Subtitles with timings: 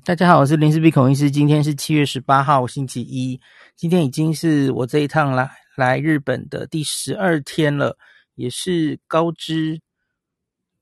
[0.00, 1.30] 大家好，我是林氏璧孔医师。
[1.30, 3.38] 今天是七月十八号，星期一。
[3.76, 7.98] 今天已经是我这一趟来来日本的第十二天了，
[8.34, 9.78] 也是高知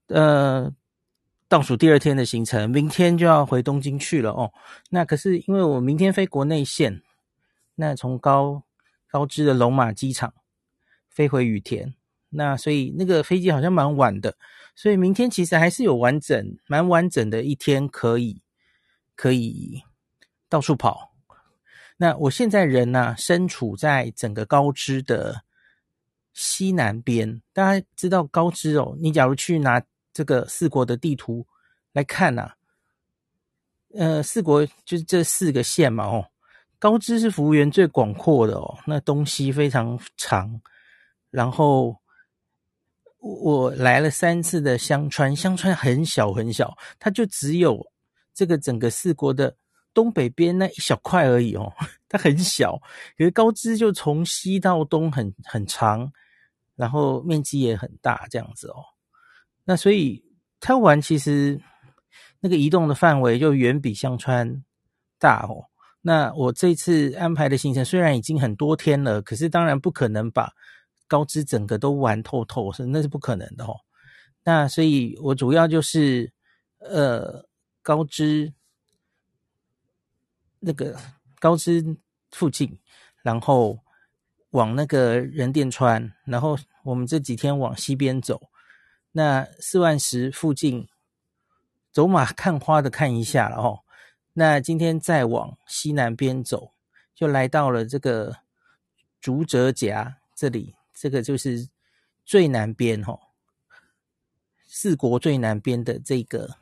[0.07, 0.73] 呃
[1.49, 2.71] 倒数第二天的行程。
[2.71, 4.53] 明天就要回东京去了哦。
[4.91, 7.03] 那可是因为我明天飞国内线，
[7.74, 8.63] 那从高
[9.11, 10.33] 高知的龙马机场
[11.08, 11.92] 飞回羽田，
[12.29, 14.37] 那所以那个飞机好像蛮晚的。
[14.77, 18.41] 所以明天其实还是有完整、蛮完整的一天可以
[19.21, 19.83] 可以
[20.48, 21.12] 到处跑。
[21.98, 25.45] 那我现在人呢、啊，身处在整个高知的
[26.33, 27.42] 西南边。
[27.52, 29.83] 大家知道高知哦，你假如去拿
[30.14, 31.47] 这个四国的地图
[31.92, 32.52] 来看呐、
[33.95, 36.30] 呃，四国就是这四个县嘛，哦，
[36.78, 40.62] 高知是幅员最广阔的哦，那东西非常长，
[41.30, 42.00] 然后。
[43.23, 47.87] 我来了三次的香川，香川很小很小，它就只有
[48.34, 49.57] 这个整个四国的
[49.93, 51.73] 东北边那一小块而已哦，
[52.09, 52.77] 它很小。
[53.17, 56.12] 可是高知就从西到东很很长，
[56.77, 58.84] 然后面积也很大，这样子哦。
[59.64, 60.25] 那所以
[60.61, 61.61] 它玩其实
[62.41, 64.65] 那个移动的范围就远比香川
[65.19, 65.65] 大哦。
[66.00, 70.53] 那我这次安排的行程虽然已经很多天了，可是当然不可能把。
[71.11, 73.75] 高知整个都玩透透是那是不可能的哦，
[74.44, 76.33] 那所以我主要就是
[76.78, 77.44] 呃
[77.83, 78.53] 高知
[80.59, 80.98] 那个
[81.39, 81.97] 高知
[82.31, 82.78] 附近，
[83.22, 83.81] 然后
[84.50, 88.50] 往那个仁淀川，然后我们这几天往西边走，
[89.12, 90.89] 那四万石附近
[91.91, 93.81] 走马看花的看一下了哦，
[94.34, 96.72] 那今天再往西南边走，
[97.15, 98.37] 就来到了这个
[99.20, 100.75] 竹折岬这里。
[100.92, 101.67] 这个就是
[102.27, 103.19] 最南边哦，
[104.67, 106.59] 四国最南边的这个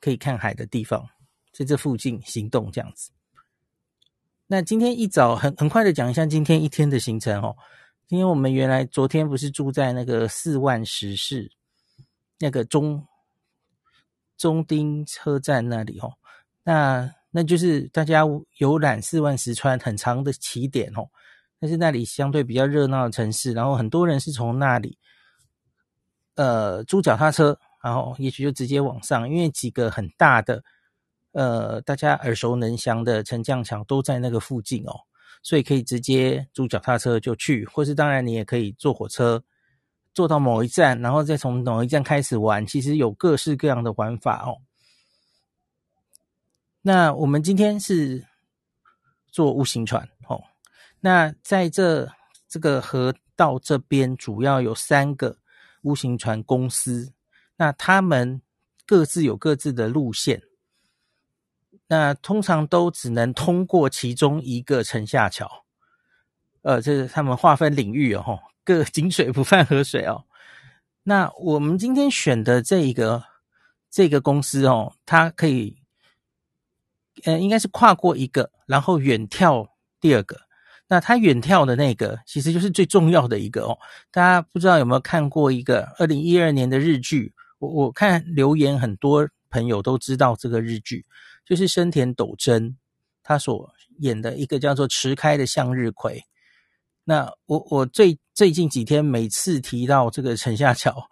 [0.00, 1.06] 可以看海的地方，
[1.52, 3.10] 在这附近行动这样子。
[4.46, 7.56] 那今天一早很很快的讲一下今天一天的行程哦。
[8.06, 11.50] 今天我们原来昨天不是住在那个四万石市
[12.38, 13.04] 那个中
[14.36, 16.12] 中町车站那里哦，
[16.62, 18.22] 那那就是大家
[18.58, 21.08] 游览四万石川很长的起点哦。
[21.58, 24.98] 但是那里相对比较热闹的城市，然后很多人是从那里，
[26.34, 30.60] 呃，租脚踏车，然后也许就直接往上，因为几个很大的，
[31.30, 34.92] 呃，大家耳熟能详的沉降桥都在那个附近哦，
[35.40, 39.40] 所以可以直接租脚踏车就去，或是当然你也可以坐火车，
[40.12, 44.58] 坐到某一站，然后再从某一站开始玩，其实有各式各样的玩法哦。
[46.82, 48.26] 那我们今天是
[49.30, 50.42] 坐无形船哦。
[50.98, 52.10] 那在这
[52.48, 55.38] 这个河道这边，主要有三个
[55.82, 57.12] U 型船公司，
[57.56, 58.42] 那他们
[58.86, 60.42] 各自有各自的路线，
[61.88, 65.64] 那通常都只能通过其中一个城下桥，
[66.62, 70.24] 呃，这是他们划分领域哦，各井水不犯河水哦。
[71.04, 73.24] 那我们今天选的这一个
[73.90, 75.78] 这个公司哦，它可以，
[77.24, 79.68] 呃，应该是跨过一个，然后远眺
[80.00, 80.40] 第二个。
[80.88, 83.76] 那他远眺的那个，其实就是最重要的一个哦。
[84.12, 87.34] 大家不知道有没有看过一个二零一二年的日剧？
[87.58, 91.04] 我我看留言，很多朋友都知道这个日剧，
[91.44, 92.76] 就是生田斗真
[93.22, 96.18] 他所演的一个叫做《池开的向日葵》。
[97.04, 101.08] 那我我最最近几天每次提到这个城下桥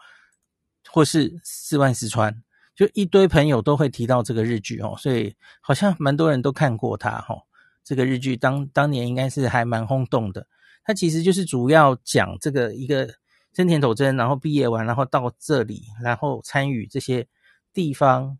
[0.91, 2.43] 或是四万四川，
[2.75, 7.37] 就一堆朋友都会提到这个日剧哦，所以好像蛮多人都看过它哈。
[7.85, 10.47] 这个日剧当当年应该是还蛮轰动的，
[10.85, 13.09] 它其实就是主要讲这个一个
[13.55, 17.27] 生田斗真，然后毕业完，然后到这里，然后参与这些
[17.73, 18.37] 地方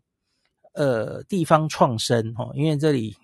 [0.73, 3.15] 呃地方创生哦，因为这里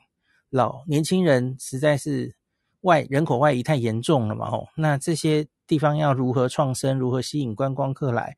[0.50, 2.36] 老年轻人实在是
[2.82, 8.38] 外人口外移太严重了嘛哦，那这些地方要如何创生，如何吸引观光客来，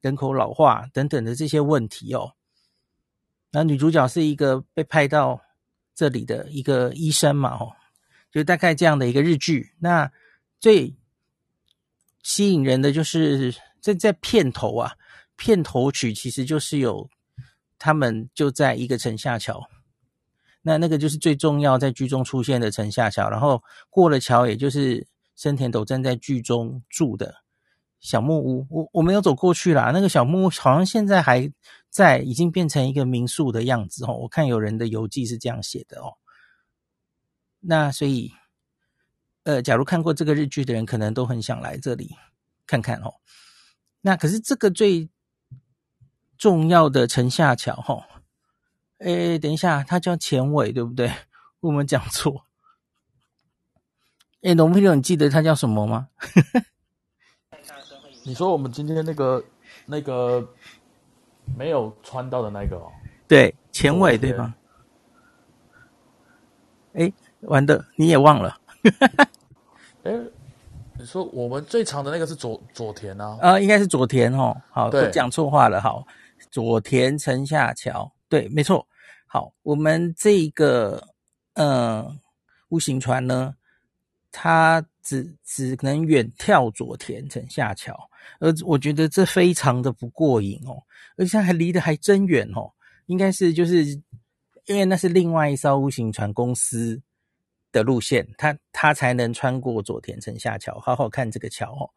[0.00, 2.32] 人口老化等等的这些问题哦，
[3.50, 5.40] 那女主角是一个被派到。
[5.92, 7.72] 这里的一个医生嘛，哦，
[8.32, 9.74] 就大概这样的一个日剧。
[9.78, 10.10] 那
[10.58, 10.96] 最
[12.22, 14.92] 吸引人的就是在在片头啊，
[15.36, 17.08] 片头曲其实就是有
[17.78, 19.62] 他们就在一个城下桥，
[20.62, 23.28] 那那个就是最重要在剧中出现的城下桥。
[23.28, 25.06] 然后过了桥，也就是
[25.36, 27.34] 生田斗站在剧中住的
[28.00, 28.66] 小木屋。
[28.70, 31.52] 我我没有走过去啦，那个小木屋好像现在还。
[31.92, 36.14] 在已经变成一个民宿的样子哦，我看有人的游记是这样写的哦。
[37.58, 38.30] 那所以，
[39.50, 42.14] 呃，假如看过这个日剧的人，可能都很想来这里
[42.68, 43.14] 看看哦。
[44.00, 45.10] 那可是这个最
[46.38, 48.06] 重要的城下桥哈，
[48.98, 51.12] 哎，等一下，它叫前尾，对不对？
[51.58, 52.46] 我们讲错。
[54.42, 56.10] 哎，龙飞龙，你记得它叫什么吗？
[58.22, 59.44] 你说我们今天那个
[59.84, 60.48] 那个
[61.58, 62.92] 没有穿到的那个哦？
[63.26, 64.54] 对，前尾对吧？
[66.92, 68.60] 哎，完的，你也忘了。
[70.04, 70.18] 诶，
[70.98, 73.38] 你说我们最长的那个是左左田啊？
[73.40, 74.56] 啊、呃，应该是左田哦。
[74.70, 75.80] 好，对，都讲错话了。
[75.80, 76.06] 好，
[76.50, 78.86] 左田城下桥，对，没错。
[79.26, 81.06] 好，我们这个
[81.54, 82.16] 呃
[82.70, 83.54] 乌行船呢，
[84.32, 87.94] 它只只能远眺左田城下桥，
[88.38, 90.82] 而我觉得这非常的不过瘾哦，
[91.16, 92.72] 而且还离得还真远哦，
[93.06, 93.84] 应该是就是
[94.66, 97.00] 因为那是另外一艘乌行船公司
[97.72, 101.90] 的路线，它它才能穿过佐田城下桥，好好看这个桥哦。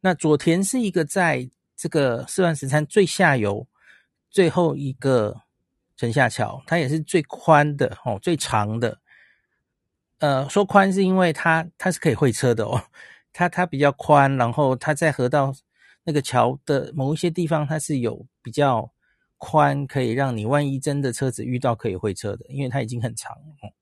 [0.00, 3.66] 那佐田是一个在这个四万石川最下游
[4.30, 5.42] 最后一个。
[5.98, 9.00] 城下桥，它也是最宽的哦，最长的。
[10.18, 12.84] 呃，说宽是因为它它是可以会车的哦，
[13.32, 15.54] 它它比较宽，然后它在河道
[16.04, 18.92] 那个桥的某一些地方，它是有比较
[19.38, 23.72] 宽，可以让你万一真的车子遇到可以会车的，因为它已经很长了。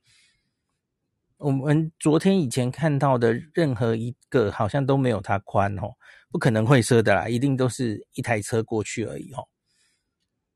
[1.44, 5.92] 我们昨天以前看到的任何一个好像都没有它宽哦，
[6.30, 9.46] 不可能会车的啦，一定都是一台车过去而已哦。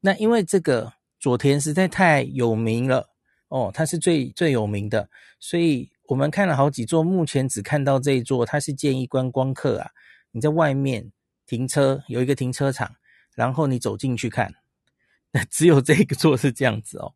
[0.00, 0.92] 那因为这个。
[1.20, 3.10] 佐田实在太有名了
[3.48, 9.90] 哦，它是最最有名的，所以我们看了好几座，目前只看到这一座，它是建议观光客啊，
[10.30, 11.10] 你在外面
[11.44, 12.94] 停车，有一个停车场，
[13.34, 14.54] 然后你走进去看，
[15.32, 17.12] 那 只有这个座是这样子哦。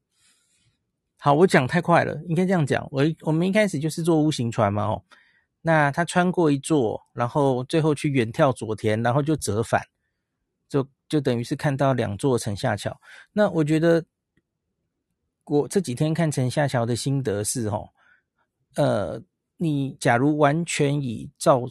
[1.24, 5.04] 好，我讲太快了，应该这样讲，我我们一开始就是坐 U 型船嘛哦，
[5.60, 9.80] 那他穿过一座，然后最后去远眺佐田，然后就折返。
[10.68, 13.00] 就就等于是看到两座城下桥。
[13.32, 14.04] 那我觉得
[15.44, 17.88] 我这几天看城下桥的心得是哦，
[18.74, 19.22] 呃，
[19.58, 21.62] 你假如完全以照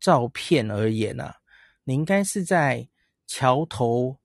[0.00, 1.36] 照片而言啊，
[1.84, 2.88] 你应该是在
[3.26, 4.16] 桥头，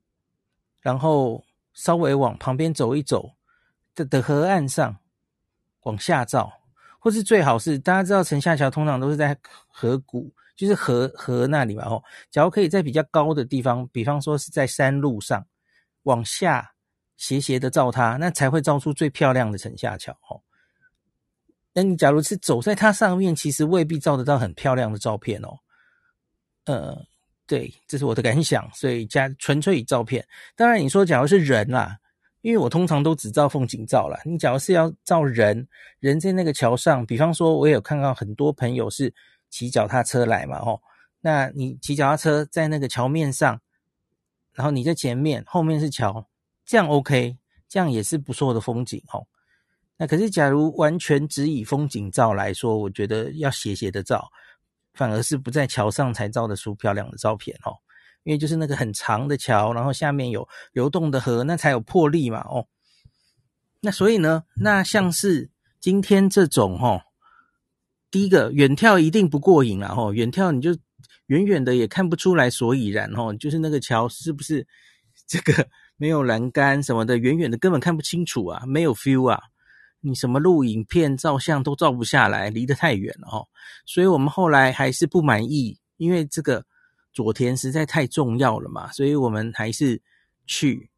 [0.79, 1.44] 然后
[1.74, 3.33] 稍微往旁边走一走
[3.95, 4.97] 的的河岸上
[5.81, 6.51] 往下照，
[6.99, 10.33] 或是最好是大家知道城下桥通常都是在河谷。
[10.53, 15.43] 就是河河那里嘛，吼，假如可以在比较高的地方，比方说是在山路上
[16.03, 16.73] 往下
[17.17, 20.43] 斜斜的照它，那才会照出最漂亮的城下桥，吼。
[21.73, 25.57] 那你假如是走在它上面，其实未必照得到很漂亮的照片哦。
[26.65, 26.95] 呃，
[27.47, 30.23] 对，这是我的感想，所以加纯粹以照片。
[30.55, 31.97] 当然你说假如是人啦，
[32.41, 34.19] 因为我通常都只照风景照啦。
[34.25, 35.67] 你假如是要照人，
[35.99, 39.13] 人在那个桥上，比方说我也有看到很多朋友是。
[39.53, 40.81] 骑脚踏车来嘛，吼，
[41.19, 43.59] 那你骑脚踏车在那个桥面上，
[44.53, 46.25] 然后你在前面，后面是桥，
[46.65, 49.27] 这样 OK，这样也是不错的风景，吼。
[49.97, 54.25] 那可是假如完全只以风景照来说，我觉得要斜斜的照，
[54.93, 57.77] 反而是不在桥上才照得出漂亮的照片，吼，
[58.23, 62.68] 因为就是那个很长的桥，然后下面有流动的河，那才有魄力嘛，哦。
[63.81, 67.01] 那所以呢，那像是今天这种，吼。
[68.12, 70.77] 第一个远眺一定不过瘾啦，吼，远眺你就
[71.27, 74.67] 远远的也看不出来所以然，吼，就是那个桥是不是
[75.25, 75.65] 这个
[75.95, 79.41] 没有栏杆什么的，远远的根本看不清楚啊，没有 feel 啊，
[80.01, 83.48] 你什么录影片、照相都照不下来，离得太远了，吼，
[83.86, 86.65] 所以我们后来还是不满意，因为这个
[87.13, 90.01] 佐田实在太重要了嘛，所以我们还是
[90.46, 90.89] 去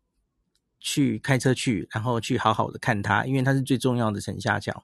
[0.79, 4.83] 去开车去，然后去好好的看它，因为它是最重要的城下桥。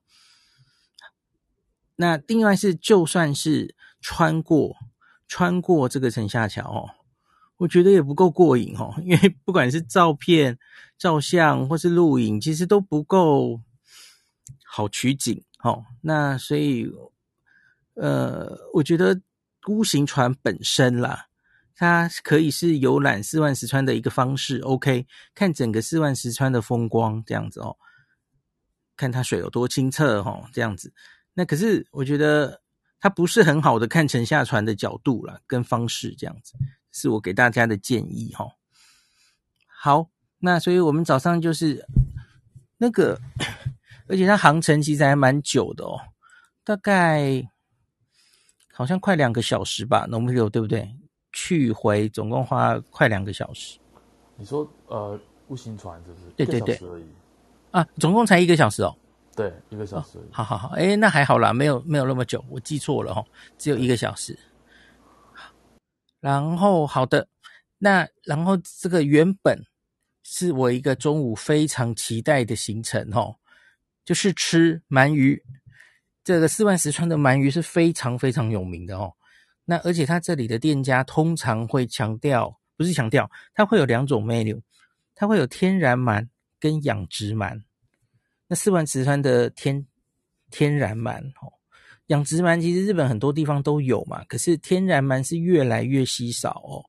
[1.96, 4.76] 那另外是，就算是穿过
[5.28, 6.90] 穿过这个城下桥哦，
[7.58, 10.58] 我觉得也不够过瘾哦，因为不管是照片、
[10.98, 13.62] 照相或是录影，其实都不够
[14.64, 15.84] 好取景哦。
[16.02, 16.90] 那所以，
[17.96, 19.20] 呃，我觉得
[19.70, 21.28] U 型船本身啦，
[21.76, 24.58] 它可以是游览四万石川的一个方式。
[24.62, 27.78] OK，看整个四万石川的风光这样子哦，
[28.98, 30.92] 看它水有多清澈哦，这样子。
[31.36, 32.62] 那可是我觉得
[33.00, 36.54] 它不是很好的看城下船的角度啦，跟方式这样子，
[36.92, 38.52] 是我给大家的建议齁。
[39.68, 40.10] 好，
[40.40, 41.86] 那所以我们早上就是
[42.78, 43.22] 那个，
[44.10, 46.02] 而且它航程其实还蛮久的哦，
[46.66, 47.48] 大概
[48.80, 50.90] 好像快两个小时吧，能不能对不对？
[51.34, 53.78] 去回总共花快两个小时。
[54.38, 55.20] 你说呃
[55.50, 56.32] ，U 型船是不是？
[56.38, 56.80] 对对对，
[57.72, 58.96] 啊，总共才一个小时哦。
[59.36, 60.18] 对，一个小时。
[60.18, 60.22] 哦。
[60.32, 63.22] 好好好，哎，那还好啦，没有没有那么久，我记错了哈，
[63.58, 64.40] 只有一个小时。
[66.22, 67.28] 然后好的，
[67.80, 69.62] 那然后这个原本
[70.24, 73.36] 是我一个中午非常期待的行程哦，
[74.06, 75.44] 就是吃鳗鱼。
[76.30, 79.12] 这个四万石川的鳗鱼是非常非常有名的哦。
[79.66, 84.62] 那而且它这里的店家通常会强调，不是强调，它会有两种 menu，
[85.16, 86.28] 它会有天然鳗
[86.60, 87.60] 跟养殖鳗。
[88.48, 89.84] 那四万石川的天
[90.52, 91.52] 天然鳗哦，
[92.06, 96.86] 养殖鳗其实日本很多地方都有嘛，可是天然鳗是越来越稀少哦。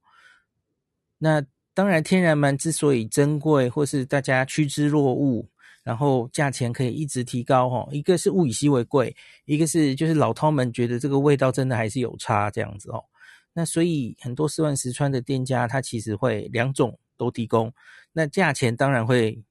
[1.17, 1.43] 那
[1.73, 5.49] 当然，天然鳗之所以珍贵，或是大家趋之若鹜。
[5.91, 9.13] 然后价钱可以一直提高哈，一个是物以稀为贵，
[9.45, 13.05] 一个是就是老饕们觉得这个味道真的还是有差这样子哦。
[13.53, 17.75] 那所以很多四万石川的店家，他其实会两种都提供，
[18.13, 19.43] 那价钱当然会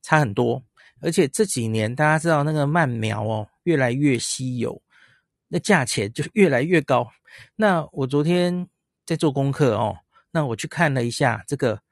[0.00, 0.64] 差很多。
[1.02, 4.80] 而且这几年大家知道那个鳗苗哦越来越稀有，
[5.48, 7.06] 那价钱就越来越高。
[7.56, 8.66] 那我昨天
[9.04, 9.98] 在做功课哦，
[10.30, 11.83] 那我去看了一下这个。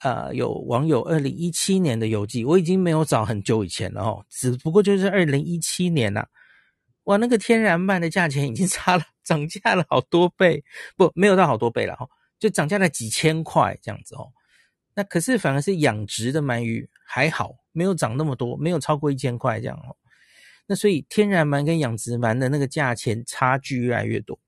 [0.00, 6.28] 呃，有网友二零一七年的游记，我已经没有找很久以前了哦，只不过就是二零一七年呐、啊，
[7.04, 10.62] 哇，那个天然鳗的价钱已经 差了，涨价了好多倍，
[10.96, 14.28] 不，没有到好多倍了哈，就涨价了几千块这样子哦。
[14.94, 19.96] 那可是反而是养殖的鳗鱼还好，没有涨那么多，没有超过一千块这样哦。
[20.66, 24.38] 那所以天然鳗跟养殖鳗的那个价钱差距越来越多，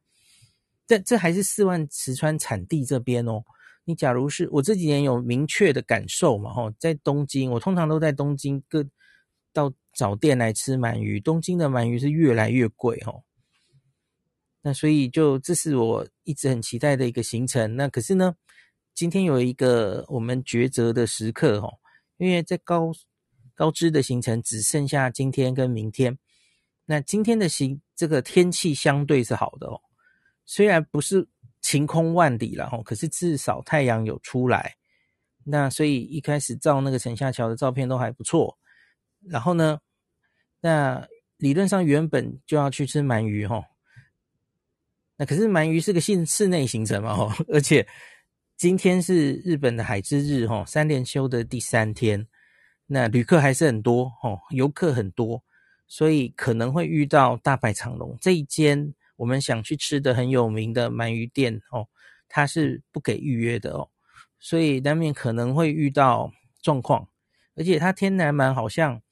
[0.86, 3.42] 这这还是四万石川产地这边哦。
[3.90, 6.52] 你假如是我这几年有明确的感受嘛？
[6.52, 8.86] 吼，在东京，我通常都在东京各
[9.52, 11.18] 到找店来吃鳗鱼。
[11.18, 13.24] 东京的鳗鱼是越来越贵吼，
[14.62, 17.74] 那所以就这是我一直很期待的一个行程。
[17.74, 18.36] 那可是呢，
[18.94, 21.80] 今天有一个我们抉择的时刻吼，
[22.16, 22.92] 因为在高
[23.56, 26.16] 高知的行程只剩下今天跟明天。
[26.86, 29.80] 那今天的行这个天气相对是好的哦，
[30.46, 31.28] 虽然不是。
[31.70, 34.74] 晴空万里了吼，可是至少太阳有出来，
[35.44, 38.58] 那所以一开始照那个城下桥的照片都还不错。
[39.20, 39.78] 然后呢，
[40.60, 43.64] 那理论上原本就要去吃鳗鱼吼，
[45.16, 47.86] 那可是鳗鱼是个室室内行程嘛吼，而且
[48.56, 52.26] 今天是日本的海之日吼，三连休的第三天，
[52.86, 55.40] 那旅客还是很多吼，游客很多，
[55.86, 58.18] 所以可能会遇到大排长龙。
[58.20, 58.92] 这一间。
[59.20, 61.86] 我们想去吃的很有名的鳗鱼店哦，
[62.26, 63.90] 它是不给预约的哦，
[64.38, 67.06] 所以难免可能会遇到状况，
[67.54, 69.02] 而且它天然鳗好像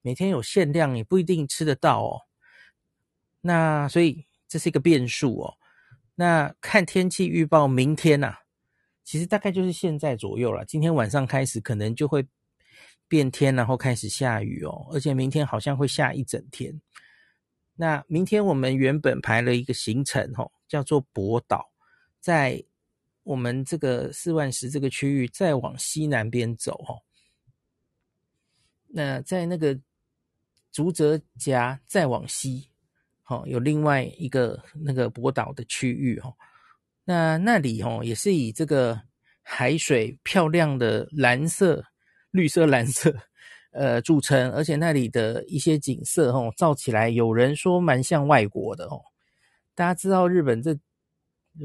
[0.00, 2.22] 每天有限量，也不一定吃得到哦。
[3.42, 5.58] 那所以这是一个变数哦。
[6.14, 8.38] 那看天气预报，明天呐、啊，
[9.04, 10.64] 其实大概就是现在左右了。
[10.64, 12.26] 今天晚上开始可能就会
[13.06, 16.80] 变天，然后开始下雨哦，而且明天好像会下一整天。
[17.74, 21.70] 那明天我们原本排了一个行程，吼，叫做博岛，
[22.20, 22.62] 在
[23.22, 27.02] 我们这个四万石这个区域再往西南边走，吼。
[28.88, 29.78] 那在那个
[30.72, 32.68] 竹泽夹再往西，
[33.22, 36.36] 吼，有另外一个那个博岛的区域，吼。
[37.04, 39.00] 那那里，吼，也是以这个
[39.42, 41.84] 海水漂亮的蓝色、
[42.30, 43.29] 绿色、蓝色。
[43.72, 49.00] 呃，著称，而且那里的一些景色，哦，照起来有人说蛮像外国的，哦。
[49.76, 50.76] 大家知道日本这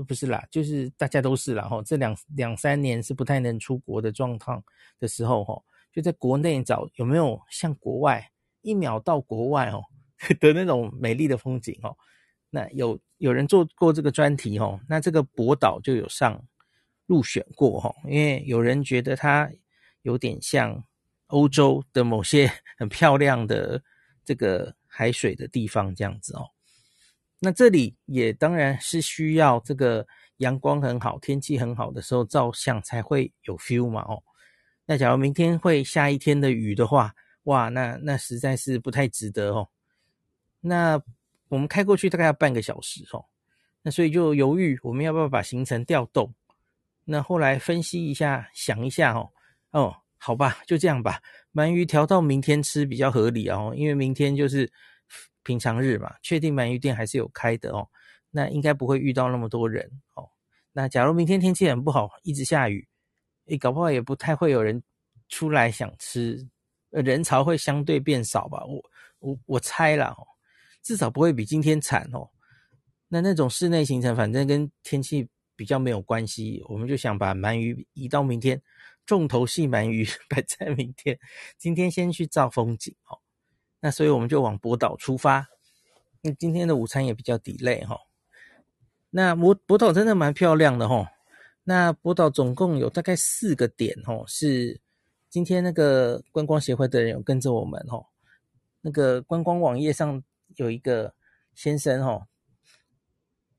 [0.08, 1.82] 不是啦，就是大家都是啦，吼。
[1.82, 4.64] 这两两三年是不太能出国的状况
[5.00, 8.32] 的时候，吼，就在国内找有没有像国外
[8.62, 9.82] 一秒到国外，哦
[10.40, 11.98] 的那种美丽的风景，哦。
[12.52, 16.40] 那有有人做过这个专题，哦，那这个博岛就有上
[17.08, 19.50] 入选过，吼，因为有人觉得它
[20.04, 20.84] 有点像。
[21.36, 23.84] 欧洲的某些很漂亮的
[24.24, 26.48] 这个海水的地方，这样子哦。
[27.39, 34.24] 那这里也当然是需要这个阳光很好、天气很好的时候照相才会有 feel 嘛哦。
[34.86, 37.13] 那假如明天会下一天的雨的话，
[37.44, 39.68] 哇，那那实在是不太值得哦。
[40.62, 41.01] 那
[41.50, 43.25] 我们开过去大概要半个小时哦。
[43.82, 46.34] 那所以就犹豫我们要不要把行程调动。
[47.04, 49.30] 那后来分析一下，想一下哦，
[49.72, 49.96] 哦。
[50.17, 51.22] 好吧，就这样吧。
[51.53, 54.72] 鳗鱼调到明天吃比较合理哦，因为明天就是
[55.43, 57.88] 平常日嘛，确定鳗鱼店还是有开的哦。
[58.31, 60.27] 那应该不会遇到那么多人哦。
[60.74, 62.86] 那假如明天天气很不好，一直下雨，
[63.45, 64.81] 诶，搞不好也不太会有人
[65.29, 66.45] 出来想吃，
[66.91, 68.63] 呃，人潮会相对变少吧。
[68.65, 68.84] 我
[69.19, 70.25] 我我猜啦哦，
[70.81, 72.29] 至少不会比今天惨哦。
[73.07, 78.62] 那那种室内行程，反正跟天气比较没有关系，我们就想把鳗鱼移到明天。
[79.06, 81.20] 重头戏鳗鱼 摆在明天，
[81.58, 83.20] 今天先去照风景哦。
[83.80, 85.48] 那所以我们就往博岛出发。
[86.22, 88.00] 那今天的午餐也比较 delay 哈。
[89.12, 91.08] 那博博岛真的蛮漂亮的哈。
[91.64, 94.80] 那博岛总共有大概四个点哦，是
[95.30, 98.06] 今天那个观光协会的人有跟着我们哦，
[98.82, 100.24] 那个观光网页上
[100.56, 101.14] 有一个
[101.54, 102.28] 先生哦，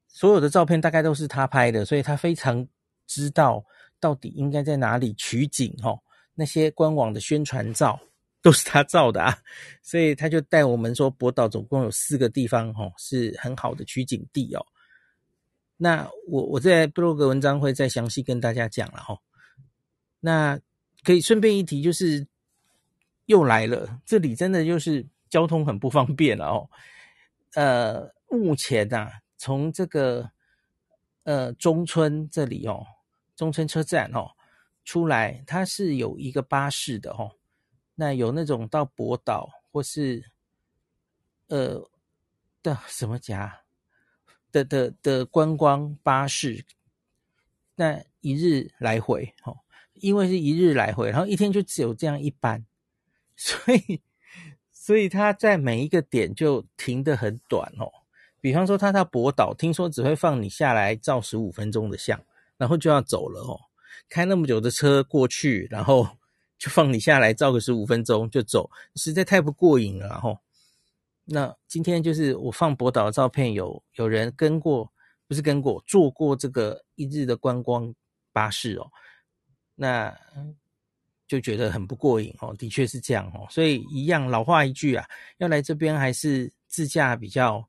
[0.08, 2.66] 所有的照片大概都是他拍的，所以他非常
[3.06, 3.64] 知道
[4.06, 5.98] 到底应该在哪里取景哦。
[6.36, 7.98] 那些官网的宣传照
[8.40, 9.36] 都是他照的啊，
[9.82, 14.64] 所以他就带我们说，博岛总共有四个地方哦，是很好的取景地哦。
[15.76, 19.18] 那我我在部落格文章会再详细跟大家讲了哈。
[20.20, 20.60] 那
[21.02, 22.24] 可以顺便一提，就是
[23.24, 26.70] 又来了，这里真的就是交通很不方便了哦。
[27.54, 30.30] 呃，目前呐、啊，从这个
[31.24, 32.86] 呃中村这里哦，
[33.36, 34.32] 中村车站哦
[34.84, 37.36] 出来，它是有一个巴士的哦。
[37.94, 40.32] 那有那种到博岛或是
[41.46, 41.88] 呃
[42.62, 43.60] 的什么家？
[44.52, 46.64] 的的的观光巴士，
[47.74, 49.58] 那一日来回哦，
[49.92, 52.64] 因为是一日来回，然后一天就只有这样一班，
[53.36, 54.00] 所以
[54.72, 57.92] 所以他在每一个点就停得很短哦。
[58.40, 62.18] 比方说他到博岛，听说只会放你下来照十五分钟的相，
[62.56, 63.58] 然后就要走了哦。
[64.08, 66.06] 开那么久的车过去，然后
[66.58, 70.38] 就放你下来照个十五分钟就走，实在太不过瘾了吼。
[71.24, 74.92] 那今天就是我放博岛的照片，有有人跟过，
[75.26, 77.92] 不是跟过，坐过这个一日的观光
[78.32, 78.88] 巴士哦，
[79.74, 80.16] 那
[81.26, 85.04] 就觉得很不过瘾哦，的确是这样哦，所以一样老话一句啊，
[85.38, 87.68] 要来这边还是自驾比较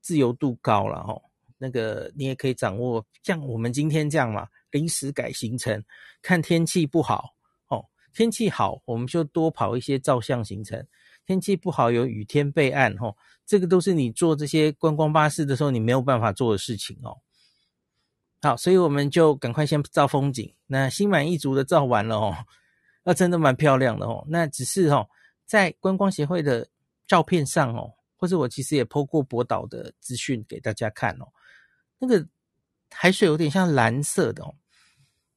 [0.00, 1.20] 自由度高了哦。
[1.62, 5.80] 那个你也可以掌握，像我们今天这样嘛，临时改行程，
[6.20, 7.36] 看天气不好
[7.68, 10.84] 哦，天气好我们就多跑一些照相行程。
[11.24, 13.16] 天气不好，有雨天备案，吼，
[13.46, 17.16] 这个都是你坐这些观光巴士的时候你没有办法做的事情哦。
[18.40, 22.34] 好，所以我们就赶快先照风景，那心满意足的照完了哦，
[23.04, 24.26] 那真的蛮漂亮的哦。
[24.28, 25.08] 那只是哦，
[25.46, 26.68] 在观光协会的
[27.06, 31.28] 照片上哦，或者我其实也 po 过博导的资讯给大家看哦，
[32.02, 32.26] 那个
[32.90, 34.52] 海水有点像蓝色的哦，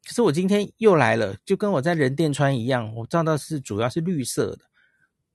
[0.03, 4.65] 可是我今天又来了，就跟我在仁电川一样，我照到是主要是绿色的。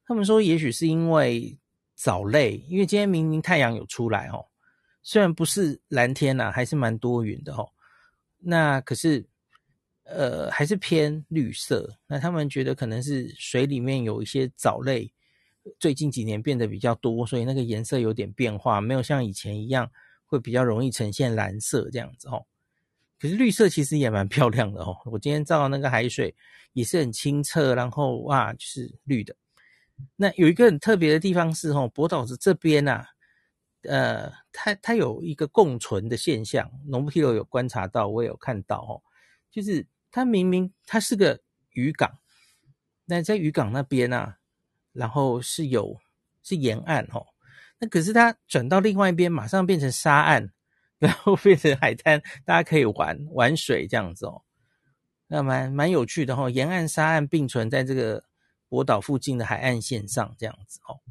[0.05, 1.57] 他们说，也许是因为
[1.95, 4.45] 藻类，因为今天明明太阳有出来哦，
[5.05, 7.71] 虽然不是蓝天呐、啊，还是蛮多云的哦。
[8.39, 9.25] 那可是，
[10.03, 11.97] 呃，还是偏绿色。
[12.09, 15.13] 那他们觉得可能是水里面有一些藻类，
[15.79, 19.89] 最近几年变得比较多，所以那个颜色有点变化，没有像以前一样
[20.31, 22.47] 会比较容易呈现蓝色这样子哦。
[23.19, 24.97] 可是绿色其实也蛮漂亮的哦。
[25.05, 26.35] 我今天照的那个海水
[26.73, 29.37] 也是很清澈，然后哇，就是绿的。
[30.17, 33.07] 那有一个很特别的地方是吼，博岛这边呐、啊，
[33.83, 39.03] 呃，它它有一个共存的现象，NOBUHIRO 有观察到，我也有看到哦，
[39.51, 41.39] 就是它明明它是个
[41.73, 42.19] 渔港，
[43.05, 44.39] 那在渔港那边啊，
[44.95, 45.99] 然后是有
[46.43, 47.27] 是沿岸吼，
[47.81, 50.51] 那可是它转到另外一边，马上变成沙岸，
[51.01, 54.43] 然后变成海滩，大家可以玩玩水这样子哦，
[55.27, 58.25] 那蛮蛮有趣的吼，沿岸沙岸并存在这个。
[58.71, 61.03] 博岛附近的海岸线上这样子哦，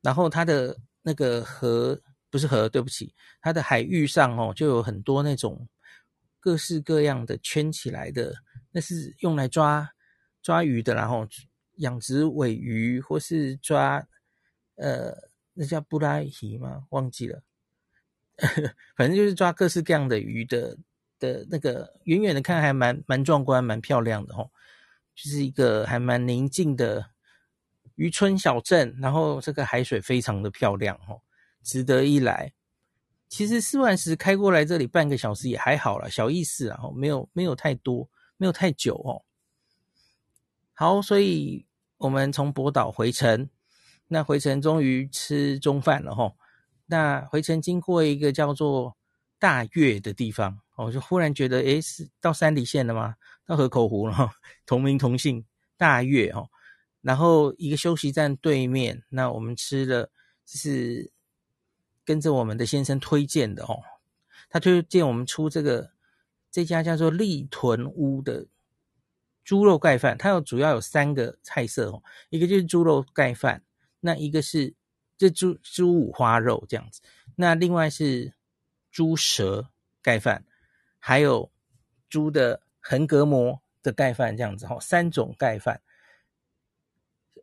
[0.00, 5.68] 然后它的那个河不是河，对不起，它的海域上哦就有很多那种
[6.38, 8.34] 各式各样的圈起来的，
[8.70, 9.86] 那是用来抓
[10.40, 11.28] 抓鱼的，然后
[11.74, 14.02] 养殖尾鱼或是抓
[14.76, 15.14] 呃
[15.54, 16.84] 那叫布拉鱼吗？
[16.90, 17.42] 忘记了，
[18.96, 20.76] 反正就是抓各式各样的鱼的
[21.18, 24.50] 的那个，远远的看还蛮蛮壮观，蛮漂亮的哦。
[25.14, 27.10] 就是一个还蛮宁静的
[27.96, 31.20] 渔村小镇，然后这个海水非常的漂亮哦，
[31.62, 32.54] 值得一来。
[33.28, 38.08] 其实四万十开过来这里半个小时也还好啦，小意思啊，没有没有太多，
[38.38, 39.22] 没有太久哦。
[40.72, 41.66] 好，所以
[41.98, 43.50] 我们从博岛回程，
[44.12, 46.32] 那回程终于吃中饭了哈。
[46.86, 48.96] 那回程经过一个叫做
[49.38, 53.14] 大岳的地方，我就忽然觉得，诶，是到山梨县了吗？
[53.46, 54.32] 到河口湖了，
[54.66, 55.44] 同名同姓
[55.76, 56.48] 大岳哦，
[57.00, 60.10] 然后一个休息站对面，那我们吃了，
[60.44, 61.12] 就是
[62.04, 63.78] 跟着我们的先生推荐的哦，
[64.48, 65.92] 他推荐我们出这个
[66.50, 68.46] 这家叫做立屯屋的
[69.44, 73.62] 猪肉盖饭，它有主要有三个菜色哦，一个就是猪肉盖饭，
[74.00, 74.74] 那一个是
[75.16, 77.00] 这猪猪五花肉这样子，
[77.36, 78.32] 那另外是
[78.90, 79.70] 猪舌
[80.02, 80.44] 盖饭，
[80.98, 81.50] 还有
[82.08, 82.62] 猪的。
[82.82, 85.82] 横膈膜的盖饭这样子哈，三种盖饭，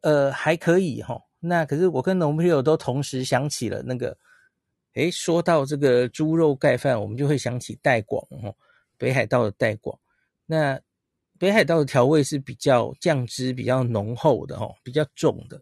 [0.02, 1.22] 呃，还可以哈。
[1.40, 4.18] 那可是我跟农朋友都同时想起了那个，
[4.96, 8.56] 诶，说到这个猪肉盖饭，我们就会想起带广哦，
[8.98, 9.98] 北海道的带广。
[10.48, 10.82] 那
[11.38, 15.62] 北海道的调味是比较酱汁比较浓厚的哦，比较重的。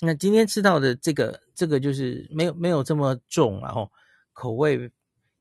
[0.00, 3.90] 那今天吃到的这个这个就是没有没有这么重啊，吼，
[4.32, 4.90] 口味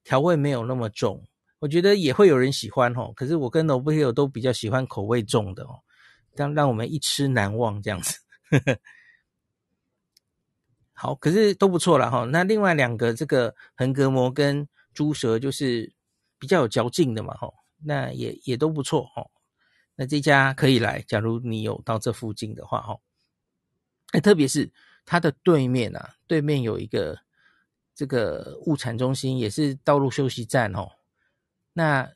[0.04, 1.22] 调味没有那么重，
[1.60, 3.12] 我觉得也会有人喜欢吼。
[3.14, 5.80] 可是我跟 Nobuhiro 都比较喜欢口味重的哦，
[6.36, 8.20] 让让我们一吃难忘这样子。
[10.94, 12.24] 好，可是都不错了哈。
[12.26, 15.92] 那另外两个这个横膈膜跟猪舌就是
[16.38, 19.30] 比较有嚼劲的嘛，吼，那也也都不错哦。
[19.96, 23.02] 那这家可以来，假如你有到这附近的话，吼。
[24.14, 24.70] 哎，特别是
[25.06, 27.20] 它的对面啊，对面有一个
[27.96, 30.88] 这个物产中心，也是道路休息站哦。
[31.74, 32.08] 那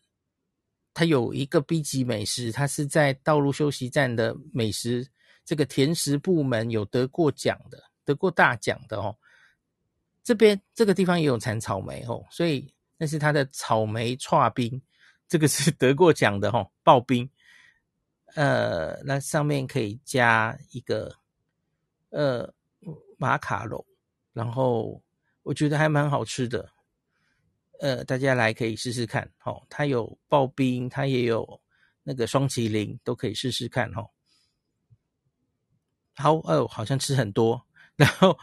[0.94, 5.08] 它有一个 B 级美食，它是在道路休息站的美食
[5.44, 9.18] 这个甜食部门有得过奖的，得过大奖的哦。
[10.24, 14.80] 这边这个地方也有产草莓哦，所以那是它的草莓剉冰，
[15.28, 17.28] 这个是 得过奖的哦，刨冰。
[18.36, 21.16] 呃，那上面可以加一个。
[22.10, 22.54] 呃，
[23.18, 23.86] 马卡龙，
[24.34, 25.04] 然后
[25.44, 26.70] 我觉得还蛮好吃的，
[27.82, 31.62] 呃，大家来可以试试看，哦，它有刨冰，它也有
[32.04, 34.10] 那个双淇淋，都可以试试看，哦。
[36.16, 37.66] 好，哦，好像吃很多，
[37.96, 38.38] 然后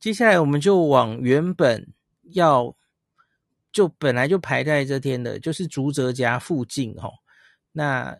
[0.00, 1.94] 接下来我们就往原本
[2.32, 2.76] 要
[3.72, 7.12] 就本来就排在这天的，就是竹泽家附近，哦，
[7.72, 8.18] 那。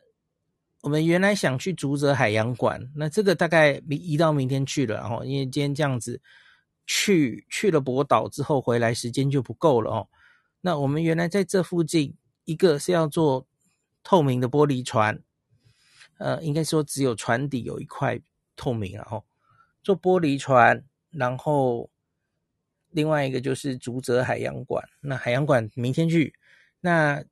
[0.84, 6.20] 我们原来想去竹泽海洋馆，那这个大概移移到明天去了，然后因为今天这样子
[6.86, 10.08] 去去了博岛之后回来时间就不够了哦。
[10.60, 13.46] 那我们原来在这附近，一个是要坐
[14.02, 15.18] 透明的玻璃船，
[16.18, 18.20] 呃，应该说只有船底有一块
[18.54, 19.24] 透明，然后
[19.82, 21.88] 坐玻璃船，然后
[22.90, 24.86] 另外一个就是竹泽海洋馆。
[25.00, 26.34] 那海洋馆明天去，
[26.80, 27.24] 那。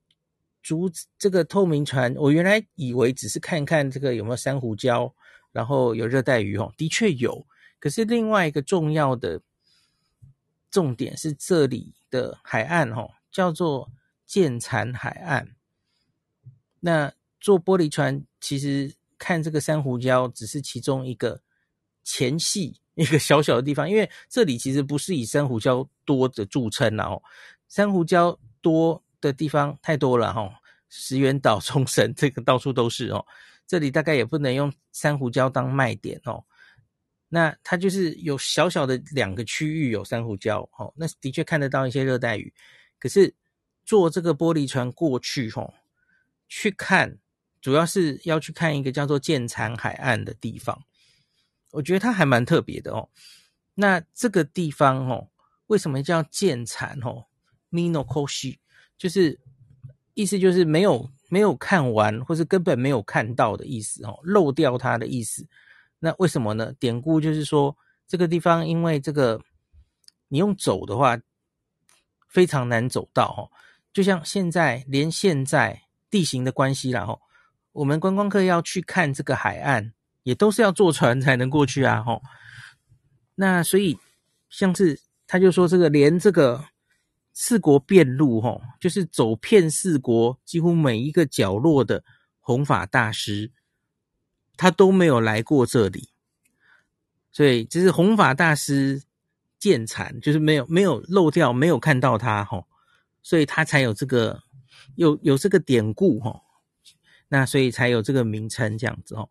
[0.62, 5.12] 竹这个透明船，我原来以为只是看看这个有没有珊瑚礁，
[5.50, 7.44] 然后有热带鱼哦，的确有。
[7.80, 9.42] 可是另外一个重要的
[10.70, 13.90] 重点是这里的海岸哦，叫做
[14.24, 15.56] 建残海岸。
[16.78, 21.42] 那坐玻璃船其实看这个珊瑚礁只是其中一个
[22.04, 27.20] 前戏，一个小小的地方，因为这里其实不是以珊瑚礁多的著称哦，
[27.68, 29.02] 珊瑚礁多。
[29.22, 33.24] 的地方太多了哈，石垣岛、 冲绳这个到处都是哦。
[33.66, 36.44] 这里大概也不能用珊瑚礁当卖点哦。
[37.28, 42.52] 那它就是有小小的两个区域有珊瑚礁哦，那的确看得到一些热带鱼。
[42.98, 43.34] 可是
[43.86, 45.72] 坐这个玻璃船过去哦，
[46.46, 47.18] 去看
[47.62, 50.84] 主要是要去看一个叫做建残海岸的地方。
[51.70, 53.08] 我觉得它还蛮特别的哦。
[53.74, 55.30] 那这个地方哦，
[55.68, 57.24] 为什么叫建残哦
[57.70, 58.58] ？Minokoshi
[59.02, 59.36] 就是
[60.14, 65.44] 意思就是没有没有看完，或是根本没有看到的意思哦，漏掉它的意思。
[65.98, 66.72] 那为什么呢？
[66.78, 69.42] 典故就是说，这个地方因为这个
[70.28, 71.18] 你用走的话
[72.28, 73.50] 非常难走到哦，
[73.92, 77.20] 就像现在连现在地形的关系啦吼，
[77.72, 82.22] 我们观光客要去看这个海岸，也都是要坐船才能过去啊吼。
[83.34, 83.98] 那所以
[84.48, 86.66] 像是他就说这个连这个。
[87.34, 92.04] 四国遍路，吼，就是走遍四国，几乎每一个角落的
[92.40, 93.50] 弘法大师，
[94.56, 96.10] 他都没有来过这里，
[97.30, 99.02] 所以这是弘法大师
[99.58, 102.66] 见禅，就是没有没有漏掉，没有看到他，吼，
[103.22, 104.42] 所以他才有这个
[104.96, 106.42] 有有这个典故，吼，
[107.28, 109.30] 那所以才有这个名称这样子，吼，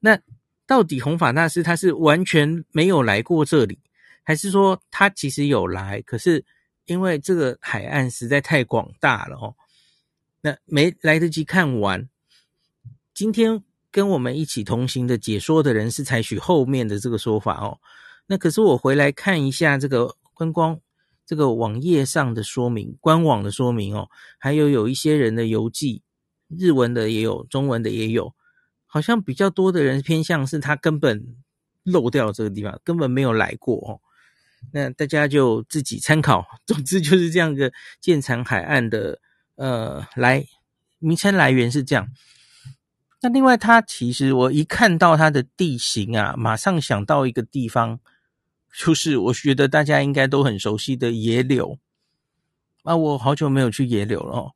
[0.00, 0.18] 那
[0.66, 3.78] 到底弘法大师他是完全没有来过这里，
[4.24, 6.44] 还是说他其实有来，可是？
[6.86, 9.54] 因为这个海岸实在太广大了哦，
[10.40, 12.08] 那没来得及看完。
[13.12, 17.78] 今天跟我们一起同行的解说的人是采取后面的这个说法哦。
[18.26, 20.78] 那可是我回来看一下这个观光
[21.24, 26.02] 这个网页上的说明，官网的说明哦，还有有一些人的游记，
[26.48, 28.34] 日文的也有，中文的也有，
[28.86, 31.36] 好像比较多的人偏向是他根本
[31.82, 34.00] 漏掉这个地方，根本没有来过哦。
[34.72, 36.44] 那大家就自己参考。
[36.66, 39.20] 总之就是这样一个见残海岸的
[39.56, 40.44] 呃来
[40.98, 42.08] 名称来源是这样。
[43.22, 47.98] 那另外，它其实我一看到它的地形啊，马上想到一个地方，
[48.72, 51.78] 就是我觉得大家应该都很熟悉的野柳
[52.82, 52.94] 啊。
[52.94, 54.52] 我好久没有去野柳了哦。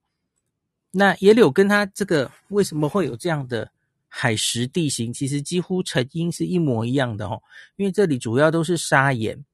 [0.93, 3.73] 那野柳跟它这个为什么会有这样的
[4.09, 5.13] 海蚀地形？
[5.13, 7.43] 其实几乎成因是一模一样的哦，
[7.77, 9.45] 因为这里主要都是砂岩。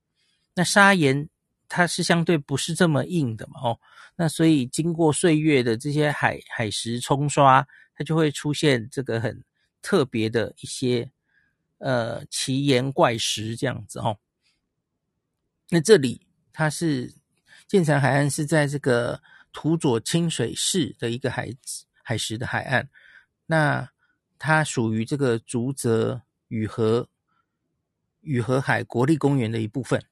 [0.56, 1.28] 那砂岩
[1.68, 3.80] 它是相对不是这么硬的嘛，哦，
[4.16, 9.44] 那所以经过岁月的这些海海蚀冲刷，它就会出现这个很
[9.82, 11.10] 特别的一些
[11.78, 14.16] 呃奇岩怪石这样子哦。
[15.68, 17.12] 那这里它是
[17.68, 19.20] 建成海岸，是在这个
[19.52, 21.52] 土佐清水市的一个海
[22.02, 22.88] 海蚀的海岸，
[23.44, 23.86] 那
[24.38, 27.06] 它属于这个竹泽雨河
[28.20, 30.02] 雨河海国立公园的一部分。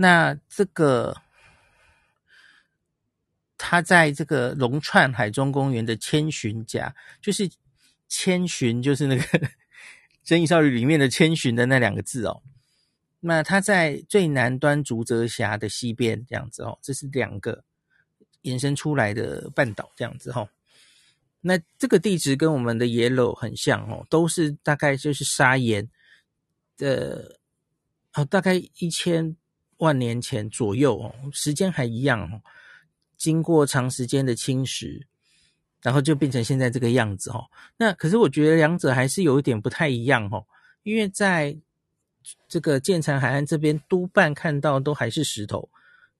[0.00, 1.22] 那这个
[3.56, 7.50] 他在这个龙串海中公园的千寻家，就是
[8.08, 9.22] 千寻，就是那个
[10.22, 12.42] 《正义少女》里面的千寻的那两个字哦。
[13.20, 17.64] 那他在最南端竹泽峡的西边，这样子哦，这是两个
[18.42, 20.48] 延伸出来的半岛，这样子哦。
[21.40, 25.90] 那这个地质跟我们的野柳很像哦，都是大概就是砂岩
[26.76, 27.40] 的
[28.14, 29.36] 哦，大概一千
[29.78, 32.40] 万年前左右哦，时间还一样哦。
[33.16, 35.02] 经过长时间的侵蚀，
[35.82, 37.44] 然后就变成现在这个样子哦。
[37.76, 40.46] 那可是我觉得两者还是有一点不太一样哦，
[40.84, 41.56] 因为在
[42.48, 45.68] 这个建材海岸这边多半看到都还是石头，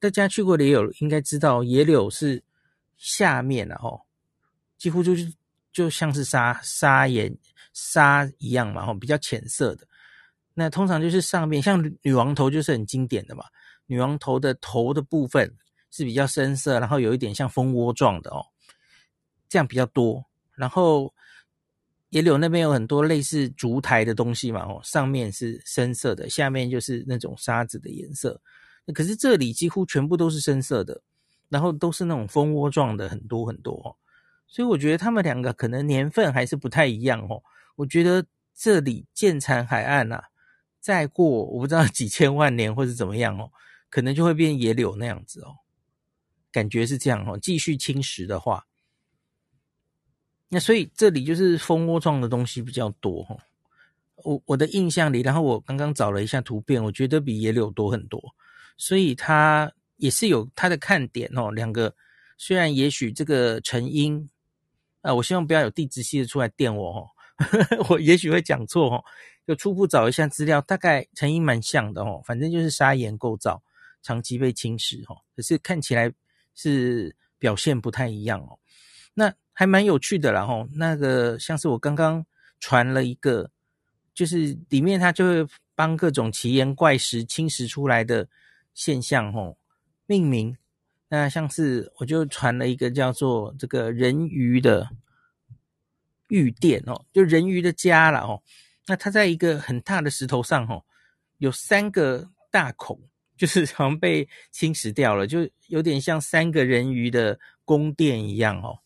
[0.01, 2.43] 大家去过的也有应该知道，野柳是
[2.97, 4.01] 下面啊，哦，
[4.77, 5.33] 几乎就是
[5.73, 7.37] 就像是沙沙岩
[7.73, 9.87] 沙一样嘛，吼，比较浅色的。
[10.59, 13.45] 那通常就是上面像女王头就是很经典的嘛，
[13.87, 15.57] 女王头的头的部分
[15.93, 18.45] 是比较深色，然后有一点像蜂窝状的哦，
[19.49, 20.25] 这样比较多，
[20.57, 21.15] 然后。
[22.11, 28.41] 野柳那边有很多类似烛台的东西嘛，哦，上面是深色的，下面就是那种沙子的颜色。
[28.95, 31.03] 可是这里几乎全部都是深色的，
[31.51, 33.93] 然后都是那种蜂窝状的，很多很多哦。
[34.47, 37.43] 所以我觉得他们两个可能年份还是不太一样哦。
[37.77, 40.25] 我觉得这里建材海岸啊，
[40.81, 43.51] 再过我不知道几千万年或是怎么样哦，
[43.91, 45.57] 可能就会变野柳那样子哦，
[46.51, 47.39] 感觉是这样哦。
[47.41, 48.67] 继续侵蚀的话。
[50.51, 53.37] 那所以这里就是蜂窝状的东西比较多哈，
[54.25, 58.35] 我我的印象里，然后我刚刚找了一下图片，我觉得比野柳多很多，
[58.79, 61.51] 所以它也是有它的看点哦。
[61.51, 61.95] 两个
[62.39, 64.31] 虽然也许这个成因
[65.03, 67.11] 啊，我希望不要有地质系的出来电我哦，
[67.89, 69.05] 我也许会讲错哦。
[69.47, 73.63] 就初步找一下资料，大概成因蛮像的哦，反正就是砂岩构造
[74.03, 76.13] 长期被侵蚀哦，可是看起来
[76.55, 78.59] 是表现不太一样哦。
[79.15, 82.27] 那还蛮有趣的啦吼，那个像是我刚刚
[82.61, 83.51] 传了一个，
[84.13, 88.29] 就是里面它就会帮各种奇岩怪石侵蚀出来的
[88.75, 89.57] 现象吼
[90.05, 90.55] 命名。
[91.09, 94.91] 那像是我就传了一个叫做这个人鱼的
[96.29, 98.43] 玉殿哦，就人鱼的家了哦。
[98.87, 100.85] 那它在一个很大的石头上哦，
[101.39, 102.99] 有三个大孔，
[103.37, 108.79] 就是好像被侵蚀掉了，就有点像三个人鱼的宫殿一样哦。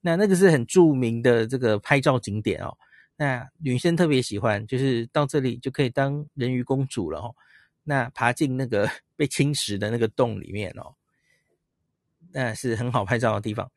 [0.00, 2.76] 那那个是很著名的这个拍照景点哦，
[3.16, 7.34] 那女生特别喜欢，就是到这里就可以当人鱼公主了哦。
[7.82, 10.94] 那爬进那个 被侵蚀的那个洞里面哦，
[12.32, 13.70] 那是很好拍照的地方。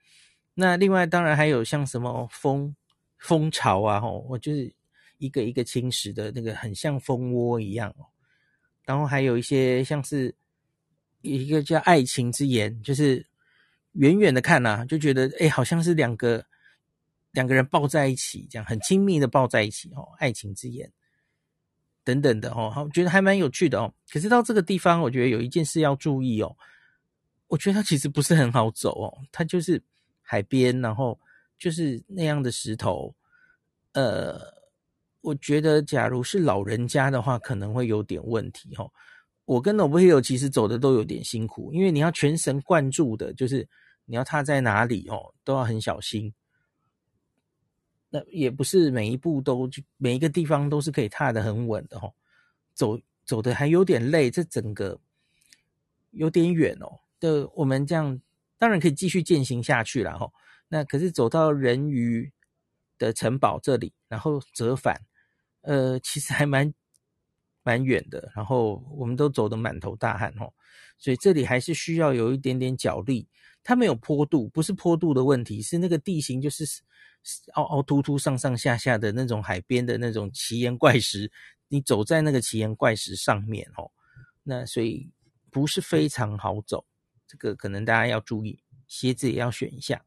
[0.55, 2.75] 那另外当然还有像什么风
[3.19, 4.73] 蜂巢啊，吼，我就是
[5.19, 8.07] 一个一个侵蚀的那个很像蜂窝一样哦。
[8.85, 10.33] 然后还有一些像是
[11.21, 13.25] 一个叫爱情之眼，就是。
[13.93, 16.45] 远远的看呐、啊，就觉得哎，好像是两个
[17.31, 20.93] 两个人抱在一起，这样很亲密的抱在一起哦，爱情之眼
[22.03, 23.91] 等等的哦，我觉得还蛮有趣的哦。
[24.11, 26.55] 可是到这个地方，我觉得有一件事要注意哦。
[27.47, 29.81] 我觉得它其实不是很好走哦，它就是
[30.21, 31.19] 海边，然后
[31.59, 33.13] 就是那样的石头。
[33.91, 34.39] 呃，
[35.21, 38.89] 我觉得假如是老人家的话，可能会有点问题哦。
[39.45, 43.67] 我跟 n o b l e 其实走的都有点辛苦，因为你要全神贯注的，就是
[44.05, 46.31] 你要踏在哪里哦，都要很小心。
[48.11, 52.13] 那也不是每一步都每一个地方都是可以踏得很稳的哦，
[52.75, 54.99] 走走的还有点累，这整个
[56.11, 56.99] 有点远哦。
[57.19, 58.21] 的我们这样
[58.57, 60.31] 当然可以继续践行下去了哈。
[60.69, 62.31] 那可是走到人鱼
[62.97, 65.01] 的城堡这里，然后折返，
[65.61, 66.73] 呃，其实还蛮。
[67.61, 70.51] 蛮远的，然后我们都走得满头大汗哦，
[70.97, 73.27] 所以这里还是需要有一点点脚力。
[73.63, 76.65] 它没有坡度，不是坡度的问题，是那个地形就是
[77.53, 81.29] 凹凹凸凸、上上下下的那种海边的那种奇岩怪石，
[81.67, 83.91] 你走在那个奇岩怪石上面哦，
[84.41, 85.11] 那所以
[85.51, 86.85] 不是非常好走，
[87.27, 90.01] 这个可能大家要注意，鞋子也要选一下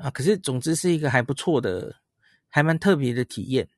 [0.00, 0.10] 啊。
[0.10, 1.96] 可是总之是一个还不错的，
[2.48, 3.68] 还蛮特别的体验。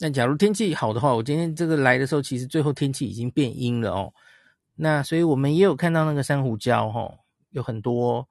[0.00, 4.14] 那假如天气好的话，我今天这个来的时候，其实最后天气已经变阴了哦。
[4.76, 7.18] 那所以我们也有看到那个珊瑚礁、哦，
[7.50, 8.28] 有很多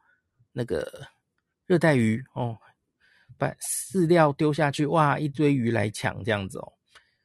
[0.54, 1.08] 那个
[1.66, 2.58] 热带鱼哦，
[3.38, 6.72] 把饲料丢下去，哇，一堆鱼来抢这样子哦，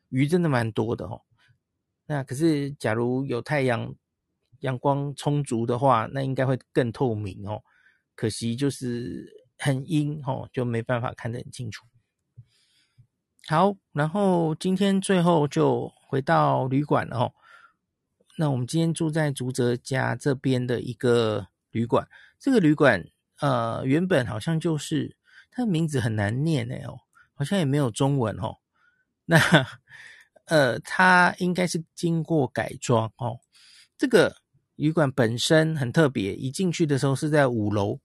[0.08, 1.22] 鱼真的蛮多的哦。
[2.06, 3.94] 那可是假如有太阳
[4.58, 7.62] 阳光充足的话，那应该会更透明哦。
[8.22, 9.26] 可惜就是
[9.58, 11.84] 很阴哦，就没办法看得很清楚。
[13.48, 17.32] 好，然后今天最后就回到旅馆了哦。
[18.38, 22.06] 那我们今天住在竹泽家这边的一个旅馆，
[22.38, 23.04] 这个旅馆
[23.40, 25.16] 呃原本好像就是
[25.50, 27.00] 它的名字很难念哎哦，
[27.34, 28.58] 好像也没有中文哦。
[29.24, 29.36] 那
[30.44, 33.40] 呃它应该是经过改装哦。
[33.98, 34.36] 这个
[34.76, 37.98] 旅馆本身很特别，一进去的时候是在五楼，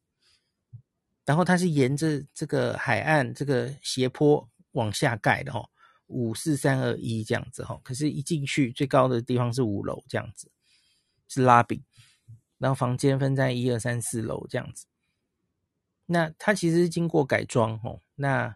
[1.27, 5.69] 然后它是沿着这个海岸这个斜坡往下盖的哦。
[6.07, 10.49] 五四三二一这样子哈，可是，一进去最高的地方是五楼这样子，
[11.27, 11.81] 是 lobby，
[12.57, 14.85] 然后房间分在一二三四楼这样子。
[16.05, 18.55] 那它其实是经过改装哦，那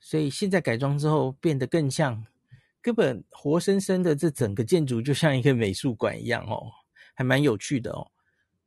[0.00, 2.26] 所以现在改装之后变得更像，
[2.82, 6.72] 根本活生生的这整个建筑就像一个美术馆一样哦，
[7.14, 8.10] 还蛮有趣的哦。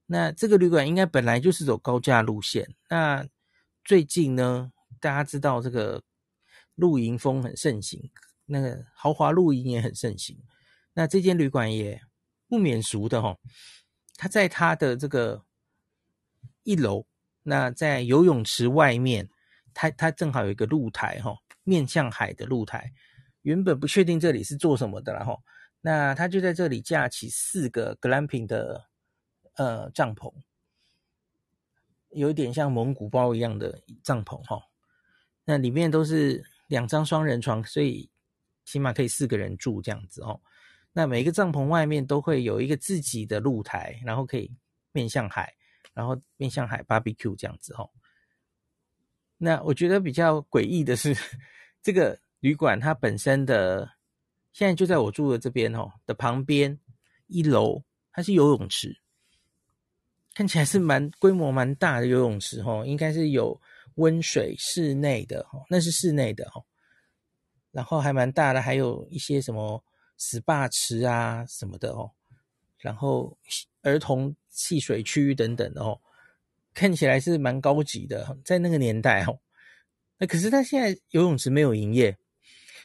[0.05, 3.27] 那这个旅馆应该本来就是走高价路线，那
[3.83, 6.01] 最近呢，大家知道这个。
[6.75, 8.09] 露营风很盛行，
[8.47, 10.43] 那个豪华露营也很盛行。
[10.95, 12.01] 那这间旅馆也
[12.47, 13.37] 不免俗的齁，
[14.15, 15.45] 它在它的这个
[16.63, 17.05] 一楼，
[17.43, 19.29] 那在游泳池外面，
[19.71, 22.91] 它它正好有一个露台齁，面向海的露台。
[23.43, 25.39] 原本不确定这里是做什么的啦齁，
[25.79, 28.89] 那他就在这里架起四个 glamping 的
[29.57, 30.33] 呃帐篷，
[32.13, 34.61] 有一点像蒙古包一样的帐篷齁，
[35.45, 36.43] 那里面都是。
[36.67, 38.09] 两张双人床，所以
[38.65, 40.41] 起码可以四个人住这样子哦。
[40.91, 44.49] 那每个帐篷外面都会有一个自己的露台，然后可以
[44.91, 45.53] 面向海，
[45.93, 47.87] 然后面向海 barbecue 这样子哦。
[49.37, 51.15] 那我觉得比较诡异的是，
[51.83, 53.87] 这个旅馆它本身的
[54.51, 56.79] 现在就在我住的这边哦的旁边
[57.27, 58.97] 一楼，它是游泳池，
[60.33, 63.59] 看起来是蛮规模蛮大的游泳池哦，应该是有。
[63.97, 66.65] 温水室内的哦，那是室内的哦，
[67.69, 69.83] 然后还蛮大的，还有一些什么
[70.17, 72.09] SPA 池啊什么的哦，
[72.79, 73.37] 然后
[73.83, 76.01] 儿童戏水区等等哦，
[76.73, 79.39] 看起来是蛮高级的，在那个年代哦。
[80.17, 82.17] 那可是他现在游泳池没有营业，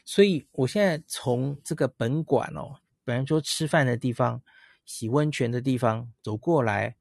[0.05, 4.39] 所以我现在从这个本馆哦，比方说吃饭的地方、
[4.85, 6.95] 洗温泉的地方走过来，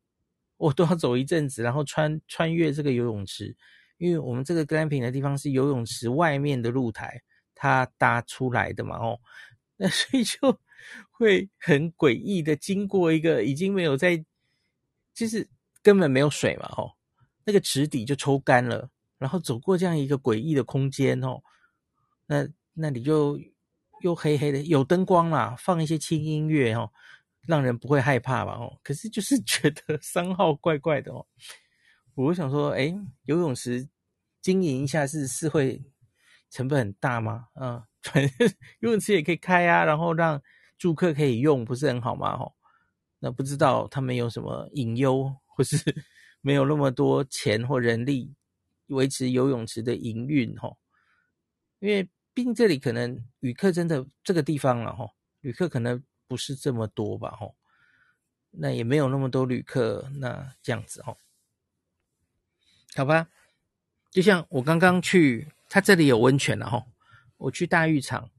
[0.59, 3.57] 我都要走一阵子，然后穿穿越这个游泳池。
[3.97, 7.21] 因为我们这个 glamping 的地方是游泳池外面的露台，
[7.53, 9.19] 它搭出来的嘛，哦，
[9.77, 10.57] 那 所以就
[11.11, 14.25] 会很诡异的经过一个已经没有在，
[15.13, 15.49] 就是
[15.83, 16.93] 根本没有水嘛，哦，
[17.45, 21.43] 那个池底就抽干了，然后走过这样一个诡异的空间，哦，
[22.27, 23.37] 那那里就
[24.03, 26.93] 又黑黑的，有灯光啦，放一些轻音乐，哦，
[27.49, 31.27] 让人不会害怕吧，哦，可是就是 觉得三号怪怪的，哦。
[32.15, 33.89] 我想说，哎，游泳池
[34.43, 35.83] 经营一下是是会
[36.51, 37.47] 成本很大吗？
[37.55, 38.31] 嗯，反正
[38.81, 40.41] 游泳池也可以开啊，然后让
[40.77, 42.37] 住客可以用，不是很好吗？
[42.37, 42.55] 吼，
[43.21, 45.77] 那不知道他们有什么隐忧，或是
[46.43, 48.35] 没有那么多钱或人力
[48.89, 50.55] 维持游泳池的营运？
[50.59, 50.77] 吼，
[51.79, 55.09] 因为毕竟这里可能旅客真的这个地方了，哦，
[55.41, 57.31] 旅客可能不是这么多吧？
[57.31, 57.57] 吼，
[58.51, 61.19] 那也没有那么多旅客，那这样子，吼。
[62.95, 63.29] 好吧，
[64.11, 66.87] 就像我刚刚去，他这里有温泉了哈。
[67.39, 68.31] 我去大浴场，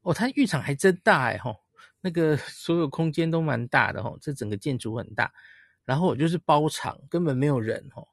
[0.00, 1.54] 哦，他浴场还真大哎哈，
[2.00, 5.32] 那个所有空间都蛮大的哈，这整个建筑很大。
[5.84, 8.06] 然后我就是包场，根本没有人哈，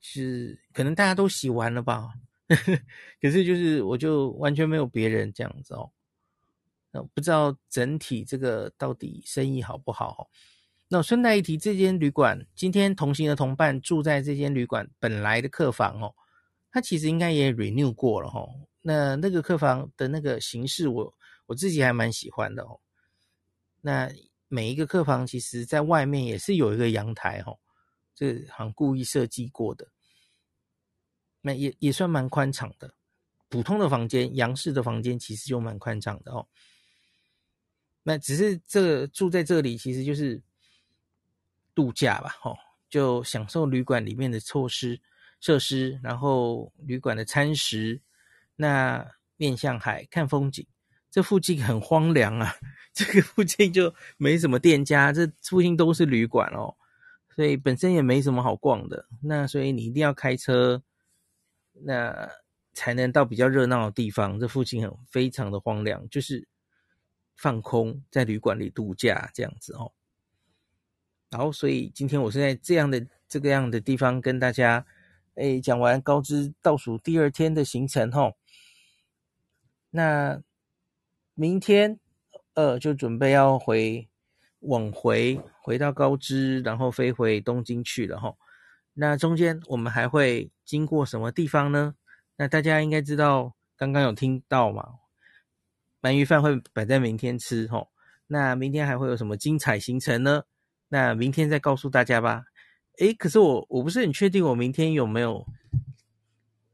[0.00, 2.12] 是可能大家都洗完了吧？
[3.20, 5.90] 可是就是我就完全没有别人这样子哦。
[6.90, 10.30] 那不知道整体这个到底生意好不好？
[10.88, 16.14] 那顺带一提，这间旅馆今天同行的同伴住在这间旅馆本来的客房哦，
[16.70, 18.48] 他其实应该也 renew 过了哦。
[18.80, 21.14] 那那个客房的那个形式我，我
[21.46, 22.80] 我自己还蛮喜欢的哦。
[23.82, 24.10] 那
[24.48, 27.58] 每一个客房其实在外面也是有一个阳台哦，
[28.14, 29.86] 这好像故意设计过的。
[31.42, 32.94] 那也也算蛮宽敞的，
[33.50, 36.48] 普通的房间，洋式的房间其实就蛮宽敞的哦。
[38.02, 40.40] 那只是这住在这里，其实就是。
[41.74, 42.56] 度假吧，吼，
[42.90, 45.00] 就享受旅馆里面的措施
[45.38, 48.00] 设施，然后旅馆的餐食，
[48.56, 50.66] 那面向海看风景。
[51.08, 52.52] 这附近很荒凉啊，
[52.92, 56.74] 这个附近就没什么店家，这附近都是旅馆哦，
[57.36, 59.06] 所以本身也没什么好逛的。
[59.22, 60.82] 那所以你一定要开车，
[61.74, 62.28] 那
[62.74, 64.40] 才能到比较热闹的地方。
[64.40, 66.48] 这附近很非常的荒凉，就是
[67.38, 69.90] 放空在旅馆里度假这样子哦。
[71.30, 74.84] 然后，所以今天我是在这样的这个样的地方跟大家，
[75.34, 78.36] 诶，讲完高知倒数第二天的行程吼。
[79.90, 80.42] 那
[81.34, 82.00] 明天，
[82.54, 84.08] 呃，就准备要回
[84.60, 88.36] 往回回到高知，然后飞回东京去了吼。
[88.94, 91.94] 那中间我们还会经过什么地方呢？
[92.36, 94.94] 那大家应该知道，刚刚有听到嘛？
[96.02, 97.88] 鳗鱼饭会摆在明天吃吼。
[98.26, 100.42] 那明天还会有什么精彩行程呢？
[100.88, 102.44] 那明天再告诉大家吧。
[102.98, 105.46] 诶，可是我我不是很确定我明天有没有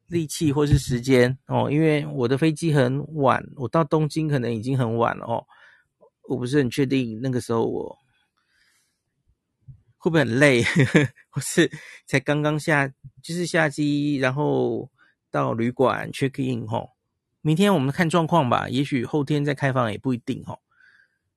[0.06, 5.44] 力气或是时间哦，因为我的飞机很晚，我到东京可能已经很晚了哦。
[6.28, 7.98] 我不是很确定那个时候我
[9.98, 11.70] 会不会很累，呵呵，或是
[12.06, 12.88] 才刚刚下
[13.22, 14.90] 就是下机，然后
[15.30, 16.93] 到旅馆 check in 哦。
[17.46, 20.60] 明天我们看状况吧，也许后天再开放也不一定哦。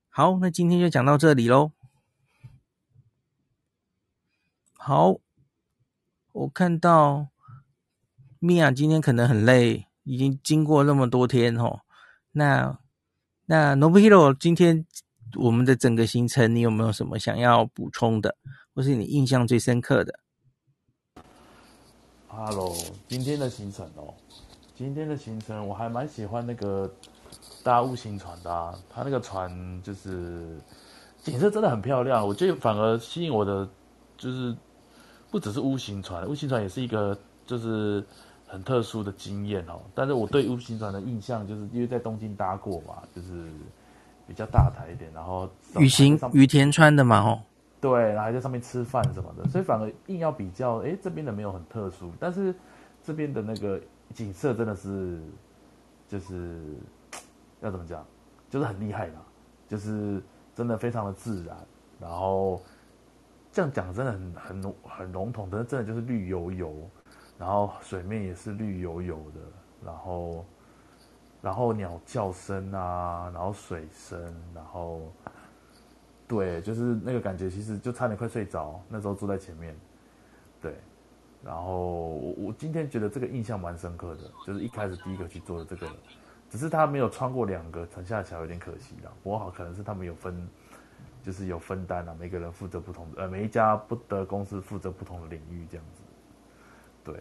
[0.08, 1.72] 好，那今天就讲到这里喽。
[4.72, 5.18] 好，
[6.32, 7.28] 我看到
[8.38, 11.80] 米娅今天可能很累，已经经过那么多天哦。
[12.32, 12.78] 那
[13.44, 14.86] 那 Nobuhiro 今天
[15.36, 18.34] 我们的整个行程，你有没有什么想要补充的，
[18.74, 20.18] 或是你印象最深刻的
[22.28, 22.74] ？Hello，
[23.06, 24.14] 今天的行程哦，
[24.78, 26.88] 今天的行程我还蛮喜欢那个
[27.64, 29.50] 搭 U 型船的啊，它那个船
[29.82, 30.56] 就是
[31.18, 33.68] 景色真的很漂亮，我觉得反而吸引我的
[34.16, 34.56] 就是。
[35.30, 37.14] 不只是 U 型船，U 型船也是一个
[37.44, 38.02] 就是
[38.46, 39.78] 很特殊的经验哦。
[39.94, 43.50] 但是我对 U 型船的印象，就是因为在东京搭过嘛，就是
[44.26, 47.42] 比较大台一点，然后雨行雨田川的嘛，哦，
[47.78, 52.54] 对，然后还在上面吃饭什么的，所以反而硬要比较，哎，这边的没有很特殊，但是
[53.04, 53.78] 这边的那个
[54.14, 55.20] 景色真的是，
[56.08, 56.60] 就是
[57.60, 58.04] 要怎么讲，
[58.50, 59.20] 就是很厉害嘛，
[59.68, 60.22] 就是
[60.54, 61.56] 真的非常的自然，
[62.00, 62.60] 然后。
[63.50, 66.88] 这样讲真的很很很笼统，但是真的就是绿油油，
[67.38, 69.40] 然后水面也是绿油油的，
[69.84, 70.44] 然后
[71.40, 74.22] 然后鸟叫声啊，然后水声，
[74.54, 75.10] 然后
[76.28, 78.80] 对，就是那个感觉，其实就差点快睡着。
[78.86, 79.74] 那时候坐在前面，
[81.44, 85.86] 然后我我今天觉得这个印象蛮深刻的，就是一开始第一个去做的这个，
[86.50, 89.12] 只是他没有穿过两个城下桥，有点可惜了。
[89.22, 90.48] 不过好，可能是他们有分。
[91.20, 96.02] 就是有分担啊，每个人负责不同的，呃，每一家不得公司负责不同的领域这样子，
[97.04, 97.20] 对。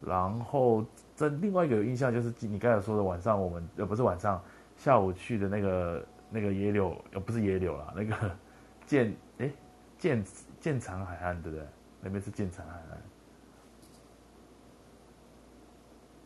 [0.00, 0.84] 然后
[1.16, 4.42] 这另外一个有印象就是你刚才说的晚上我们呃不是晚上
[4.76, 8.36] 下午去的那个那个野柳呃不是野柳啦，那个
[8.84, 9.52] 建诶
[9.96, 10.24] 建
[10.60, 11.66] 建长海岸对不对？
[12.02, 13.02] 那边是建长海岸。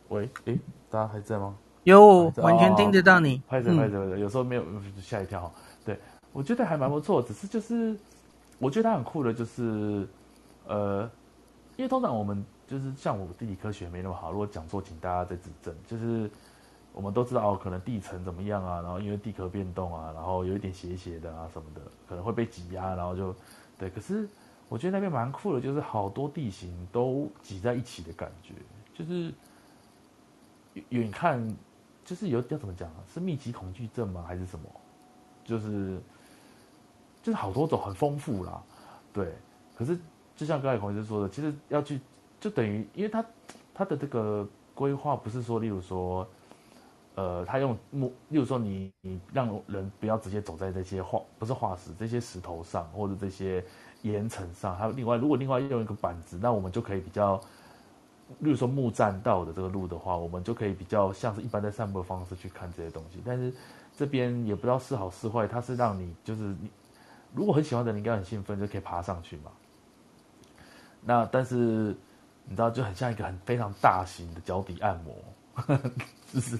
[0.09, 1.55] 喂，诶，大家还在吗？
[1.83, 3.41] 有，完全听得到你。
[3.47, 4.63] 拍着拍着，有时候没有
[5.01, 5.51] 吓一跳，
[5.85, 5.97] 对。
[6.33, 7.97] 我觉得还蛮不错，只是就是，
[8.59, 10.07] 我觉得它很酷的，就是，
[10.67, 11.09] 呃，
[11.77, 15.73] 因为通常我们就是像我地理科学没那么好，如果讲座，请大家再指正。
[15.87, 16.29] 就是
[16.93, 23.33] 我们都知道哦，可能地层怎么样啊，然后因为地壳变动啊，然后有一点斜斜的啊什么的，可能会被挤压，然后就
[23.79, 23.89] 对。
[23.89, 24.27] 可是
[24.69, 28.53] 我觉得那边蛮酷的，就是好多地形都挤在一起的感觉，
[28.93, 29.33] 就是
[30.89, 31.47] 远看
[32.03, 33.03] 就是有要怎么讲啊？
[33.13, 34.23] 是密集恐惧症吗？
[34.27, 34.69] 还是什么？
[35.43, 35.99] 就是。
[37.23, 38.63] 就是好多种很丰富啦，
[39.11, 39.33] 对。
[39.75, 39.99] 可是
[40.33, 41.99] 就像刚才孔医生说的，其实要去
[42.39, 43.25] 就等于，因为他
[43.73, 46.25] 他的这个规划不是说，例如说，
[47.15, 53.61] 呃，他用木，例如说你你让人不要直接走在这些化不是化石这些石头上或者这些
[54.03, 57.41] 岩层上，还有另外如果另外用一个板子，那我们就可以比较，
[58.39, 63.21] 例如说木栈道的这个路的话，我们就可以比较像是一般在散步的方式去看这些东西。
[63.25, 63.53] 但是
[63.95, 66.69] 这边也不知道是好是坏，它是让你就是你。
[67.33, 69.51] 如果很喜欢的，你应该很兴奋，就可以爬上去嘛。
[71.01, 71.95] 那但是
[72.45, 75.15] 你知道，就很像一个很非常大型的脚底按摩，
[75.53, 75.91] 呵 呵
[76.33, 76.57] 就是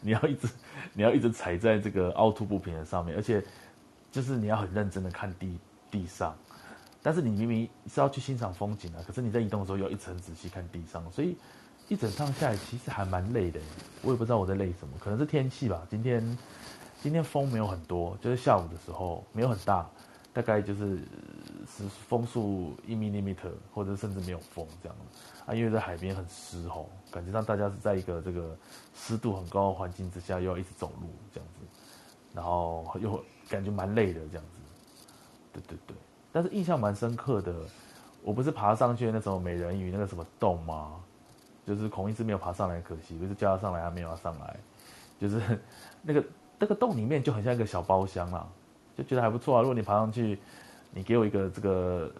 [0.00, 0.48] 你要一直
[0.92, 3.42] 你要一直踩在这个凹凸不平的上面，而且
[4.10, 5.58] 就是你要很认真的看地
[5.90, 6.36] 地上。
[7.02, 11.36] 但是你明明是要去欣赏风景啊，可是你在移动的时候要一直很仔细看地上，所以
[11.88, 13.60] 一整趟下来其实还蛮累的。
[14.02, 15.86] 我也不知道我在累什么，可能是天气吧。
[15.90, 16.38] 今天
[17.02, 19.88] 今天风没有很多，就是下午的时候没有很大。
[20.34, 20.96] 大概就是
[21.68, 24.96] 是风速一 millimeter，或者甚至没有风这样
[25.44, 28.56] 啊，因为在海边很湿吼，感觉上大家是在一个这个
[28.94, 31.60] 湿度很高的环境之下，又要一直走路这样子，
[32.32, 34.58] 然后又感觉蛮累的这样子，
[35.52, 35.94] 对对对，
[36.32, 37.54] 但是印象蛮深刻的，
[38.22, 40.92] 我不是爬上去那种美人鱼那个什么洞吗？
[41.64, 44.56] 就是孔一直没有爬上来，可惜，就是叫他上来，他没有要上来，
[45.20, 45.40] 就是
[46.02, 46.24] 那个
[46.58, 48.44] 那个洞里面就很像一个小包厢啦，
[48.96, 49.62] 就觉得还不错啊。
[49.62, 50.38] 如果你爬上去，
[50.90, 52.10] 你给我一个这个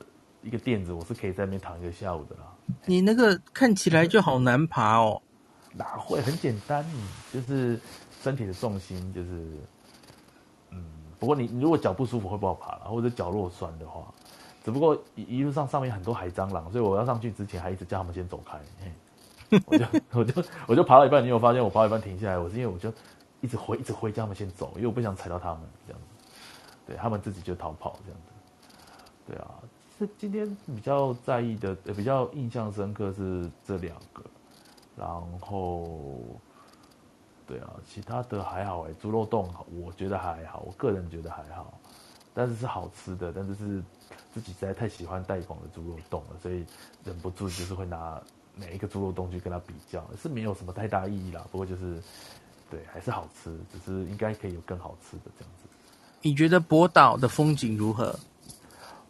[0.42, 2.42] 一个垫子，我是可以在那边躺一个下午的啦。
[2.86, 5.20] 你那个看起来就好难爬哦，
[5.72, 6.84] 哪会很简单？
[7.32, 7.80] 就是
[8.22, 9.58] 身体的重心就是，嗯，
[11.22, 14.02] 不过你你如果脚不舒服会不好爬了，或者脚落酸的话，
[14.64, 18.58] 只不过一一路上上面很多海蟑螂，所以我要上去之前还一直叫他们先走开。
[19.66, 19.84] 我就
[20.18, 22.36] 我就我就爬到一半，你有发现我爬一半停下来？
[22.36, 22.92] 我是因为我就
[23.40, 26.08] 一直挥一直挥叫他们先走，因为我不想踩到他们这样子，
[26.88, 28.32] 对他们自己就逃跑这样子，
[29.28, 29.48] 对啊。
[30.18, 34.24] 今天比较在意的，比较印象深刻是这两个，
[34.96, 35.08] 然
[35.38, 36.18] 后，
[37.52, 39.46] 对啊，其他的还好哎，猪肉冻
[39.84, 41.78] 我觉得还好，我个人觉得还好，
[42.32, 43.82] 但是是好吃的，但是是
[44.32, 46.64] 自己实在太喜欢带广的猪肉冻了，所以
[47.04, 48.18] 忍不住就是会拿
[48.56, 52.02] 每一个猪肉冻去跟它比较，是没有什么太大意义啦，不过就是
[52.70, 55.68] 对，还是好吃，只是应该可以有更好吃的这样子。
[56.22, 58.18] 你觉得博岛的风景如何？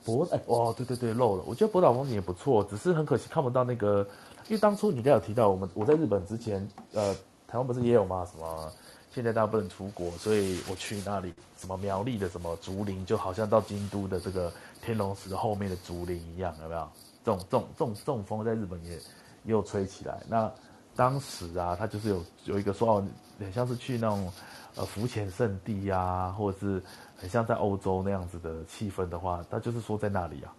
[0.04, 1.44] 博哎哦，对对对，漏了。
[1.46, 4.04] 我觉得博岛风景也不错，只是很可惜看不到那个，
[4.48, 7.14] 因为当初你应该有提到，我们我在日本之前，呃，
[7.52, 8.26] 台湾不是也有吗？
[8.32, 8.72] 什么
[9.10, 14.50] 现在大家不能出国，所以我去那里，什么苗栗的什么竹林，就好像到京都的这个
[14.80, 16.88] 天龙寺后面的竹林一样，有没有？
[17.22, 19.00] 这种这种这种这种风在日本也也
[19.44, 20.18] 有吹起来。
[20.26, 20.50] 那
[20.96, 23.04] 当时啊，他就是有有一个说哦，
[23.38, 24.32] 很像是去那种
[24.76, 26.82] 呃浮潜圣地呀、或者是。
[27.14, 30.52] 很像在欧洲那样子的气氛的话，他就是说在那里啊，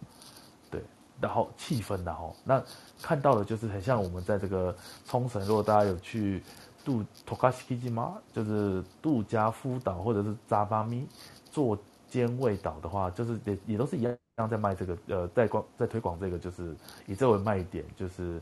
[0.72, 0.82] 对，
[1.20, 2.64] 然后气氛然后那
[3.02, 4.74] 看到的就是很像我们在这个
[5.06, 6.42] 冲绳，如果大家有去
[6.84, 8.16] 度托卡西基吗？
[8.32, 11.08] 就是杜加夫岛或者是扎巴咪
[11.52, 11.78] 做
[12.08, 16.76] 尖位岛的话，就是也也都是一样在卖这个呃，在广在推广这个，就是
[17.08, 18.42] 以这为卖点，就是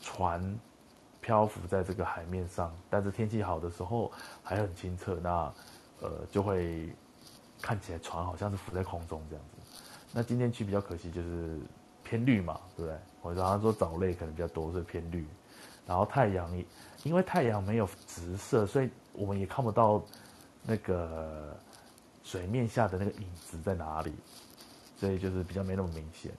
[0.00, 0.58] 船
[1.20, 4.10] 漂浮在这个海面上，但是天气好的时候
[4.42, 5.52] 还很清澈，那
[6.00, 6.94] 呃就会。
[7.64, 9.80] 看起来船好像是浮在空中这样子，
[10.12, 11.60] 那今天去比较可惜就是
[12.02, 12.98] 偏绿嘛，对不对？
[13.20, 15.24] 我刚刚说藻类可能比较多，所以偏绿。
[15.86, 16.50] 然后太阳
[17.02, 20.02] 因为太阳没有直射，所以我们也看不到
[20.62, 21.56] 那个
[22.22, 24.12] 水面下的那个影子在哪里，
[24.98, 26.30] 所以就是比较没那么明显。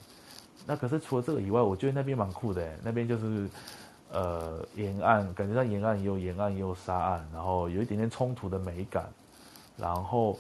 [0.66, 3.50] 那可是除了这个以外，我觉得那边蛮酷的，那边就是
[4.12, 9.10] 呃沿岸，感觉到沿岸也有沿岸也有沙岸，然后有一点点冲突的美感，
[9.78, 10.38] 然后。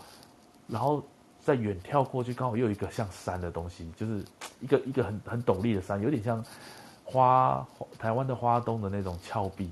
[0.65, 1.03] 然后
[1.43, 4.23] 再远眺过去，刚好又有一个像山的东西，就是
[4.61, 6.43] 一个一个很很陡立的山，有点像
[7.03, 7.67] 花
[7.99, 9.69] 台湾的花东的那种峭壁，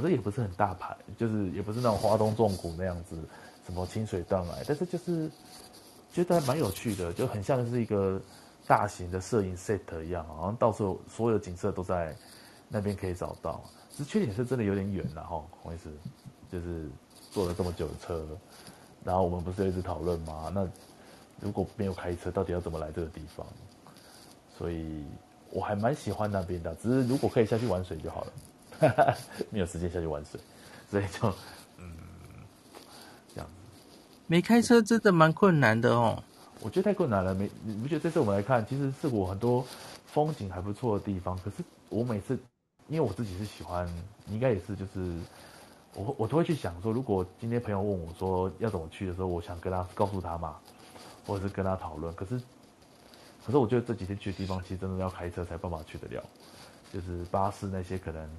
[0.00, 3.16] 可是也不是很大牌，就是也不是那种花东纵谷那样子，
[3.66, 5.28] 什么清水断崖，但是就是
[6.12, 8.20] 觉得还蛮有趣的，就很像是一个
[8.64, 12.14] 大型的摄影 set 一样，好像到时候所有的景色都在
[12.68, 13.60] 那边可以找到。
[13.90, 15.90] 只是缺点是真的有点远了哈，不好意思，
[16.52, 16.88] 就是
[17.32, 18.24] 坐了这么久的车。
[19.02, 20.52] 然后我们不是一直讨论吗？
[20.54, 20.64] 那
[21.40, 23.44] 如果没有开车，到底要怎么来这个地方？
[24.56, 25.04] 所以
[25.50, 28.32] 我还蛮喜欢那边的，只是如果可以下去玩水就好了，
[29.50, 30.40] 没有时间下去玩水，
[30.90, 31.28] 所以就
[31.78, 31.92] 嗯
[33.34, 33.52] 这样子。
[34.26, 36.22] 没开车真的蛮困难的哦。
[36.60, 38.00] 我觉得太困难了，没你不觉得？
[38.00, 39.64] 这次我们来看，其实是我很多
[40.06, 41.56] 风景还不错的地方，可是
[41.88, 42.38] 我每次
[42.88, 43.86] 因为我自己是喜欢，
[44.24, 45.14] 你应该也是就是。
[45.94, 50.56] 我我都会去想说，如果今天朋友问我说要怎么去的时候，我想跟他告诉他嘛，
[51.26, 52.14] 或者是跟他讨论。
[52.14, 52.38] 可是，
[53.44, 56.22] 可是我觉得这几天去的地方，其实真的要开车才办法去得了。
[56.92, 58.30] 就是巴士那些可能，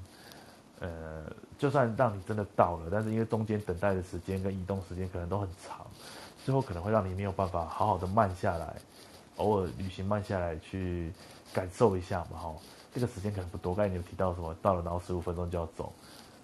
[0.80, 1.26] 呃，
[1.58, 5.86] 就算让你真的到了，但是因为中间等待的时间跟移动时间可能都很长，
[6.46, 8.76] 最后可能会让你没有办法好好的慢下来，
[9.38, 11.12] 偶尔旅行慢下来去
[11.54, 12.56] 感受一下嘛，哈。
[12.94, 13.76] 这个时间可能不多。
[13.76, 15.94] 刚才你有提到什么，到了然后十五分钟就要走。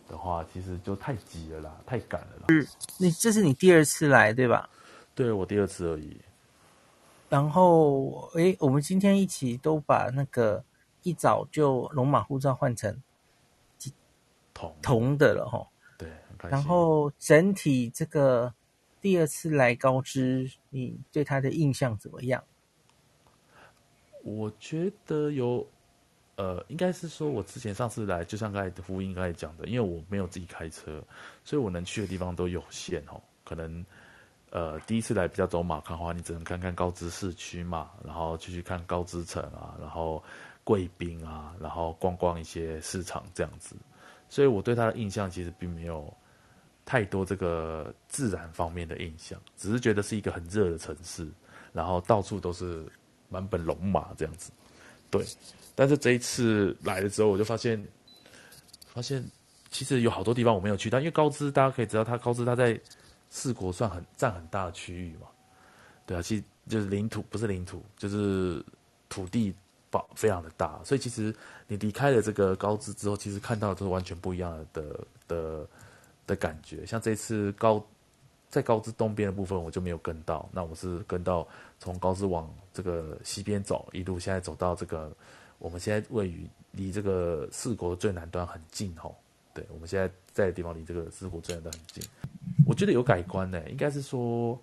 [0.08, 2.46] 的话，其实就太急了啦，太赶了啦。
[2.50, 2.68] 嗯，
[3.00, 4.70] 你这是你第二次来对吧？
[5.16, 6.22] 对，我第二次而已。
[7.28, 10.64] 然后，诶，我们今天一起都把那个
[11.02, 12.96] 一早就龙马护照换成
[14.56, 15.68] 铜铜的了哈。
[15.99, 16.10] 对。
[16.49, 18.51] 然后整体这个
[18.99, 22.43] 第二次来高知，你对他的印象怎么样？
[24.24, 25.64] 我觉得有。
[26.38, 31.01] 呃，应该是说，我之前上次来，就像刚才呼应刚才讲的，因为我没有自己开车，
[31.45, 33.22] 所以我能去的地方都有限哦。
[33.45, 33.86] 可能，
[34.49, 40.22] 呃，第一次来比较走马看花，你只能看看高知市区嘛，然后去去看高知城啊，然后
[40.66, 43.74] 贵宾啊，然后逛逛一些市场这样子。
[44.30, 46.12] 所以我对他的印象其实并没有
[46.86, 51.28] 太多这个自然方面的印象，只是觉得是一个很热的城市，
[51.74, 52.86] 然后到处都是。
[53.28, 54.52] 满本龙马这样子。
[55.10, 55.26] 对，
[55.74, 57.84] 但是这一次来了之后，我就发现，
[58.86, 59.22] 发现
[59.72, 62.80] 其实有好多地方我没有去到，因为高知大家可以知道，它高知它在
[63.28, 65.28] 四国算很占很大的区域嘛。
[66.06, 68.64] 对啊，其实就是领土不是领土，就是
[69.10, 69.54] 土地
[70.16, 71.36] 非常的大，所以其实
[71.68, 75.68] 你离开了这个高知之后，其实看到的都是完全不一样的的的
[76.28, 76.86] 的感觉。
[76.86, 77.86] 像这次高
[78.50, 81.48] 在高知东边的部分，我就没有跟到，那我是跟到
[81.80, 85.12] 从高知往这个西边走，一路现在走到这个
[85.60, 89.16] 我们现在位于离这个四国的最南端很近吼。
[89.54, 92.04] 对，我们现在在的地方离这个四国最南端很近，
[92.66, 94.60] 我觉得有改观呢，应该是说。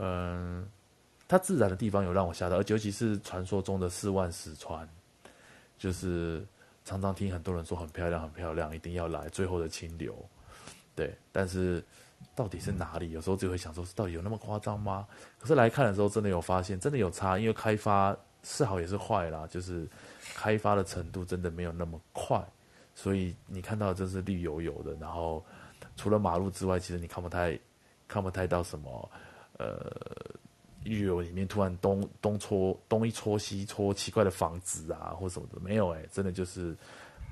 [0.00, 0.64] 嗯，
[1.28, 4.88] 它自然的地方有让我吓到，而尤其是传说中的四万石川，
[5.76, 6.42] 就是
[6.86, 10.16] 常常听很多人说很漂亮，很漂亮，一定要来最后的清流。
[10.96, 11.84] 对，但是
[12.34, 13.10] 到底是哪里？
[13.10, 15.06] 有时候就会想说，到底有那么夸张吗？
[15.38, 19.86] 可是来看的时候，真的有发现，真的有差，因为开发是好也是坏啦，就是
[20.34, 22.42] 开发的程度真的没有那么快，
[22.94, 25.44] 所以你看到的真是绿油油的，然后
[25.94, 27.58] 除了马路之外，其实你看不太
[28.08, 29.10] 看不太到什么。
[29.58, 29.92] 呃，
[30.84, 36.74] 绿油里面突然东东戳东一戳西戳，奇怪的房子啊，或什么的没有哎、真的就是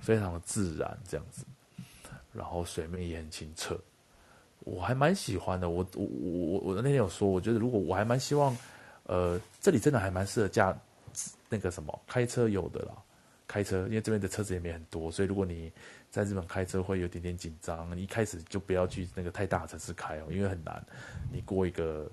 [0.01, 1.45] 非常的自然这样子，
[2.33, 3.79] 然后水面也很清澈，
[4.61, 5.71] 我还蛮喜欢的。
[5.71, 8.55] 我我我我那天有说，我觉得如果我还蛮希望，
[9.05, 10.77] 呃，这里真的还蛮适合驾
[11.49, 12.93] 那个什么开车游的啦，
[13.47, 15.73] 开车，因为这边的车子也没很多，所以如果你
[16.11, 20.85] 在日本开车会有点点紧张，你一开始就不要去那个太大的城市开哦，因为很难，
[21.33, 22.11] 你过一个。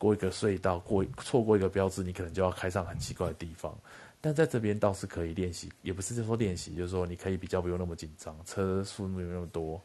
[0.00, 3.76] 过一个隧道，过错过一个标志，你可能就要开上很奇怪的地方。
[4.18, 9.78] 但在这边倒是可以练习，也不是就说练习，就是说你可以比较不用那么紧张，车数没有那么多。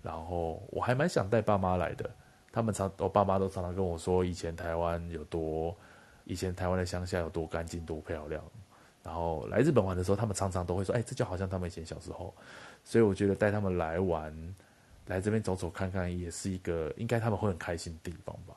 [0.00, 2.08] 然后我还蛮想带爸妈来的，
[2.52, 5.76] 他们常我爸妈都常常跟我说，以前台湾有多，
[6.24, 8.40] 以前台湾的乡下有多干净、多漂亮。
[9.02, 12.32] 然后来日本玩的时候，他们常常都会说，哎，这就好像他们以前小时候。
[12.84, 14.32] 所以我觉得带他们来玩，
[15.06, 18.54] 来这边走走看看，也是一个应该他们会很开心的地方吧。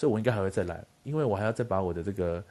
[0.00, 2.42] 所以我应该还会再来，因为我还要再把我的这个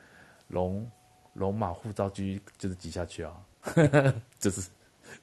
[0.50, 0.88] 龙
[1.34, 3.44] 龙马护照继续就是挤下去啊，
[4.38, 4.70] 就是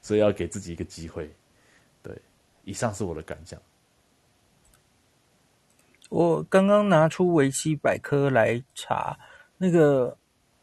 [0.01, 1.33] 所以要给自己一个机会。
[2.03, 2.13] 对，
[2.65, 3.57] 以上是我的感想。
[6.09, 9.17] 我刚刚拿出维基百科来查，
[9.57, 10.17] 那个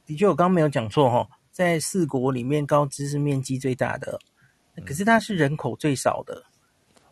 [0.05, 4.21] 的确我刚刚没有讲错哈，在四国里面高知是面积最大的，
[4.85, 6.45] 可是它是人口最少的。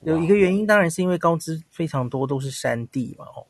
[0.03, 3.47] 有一个原因，当然是因为高知非常多都是山地嘛，哦。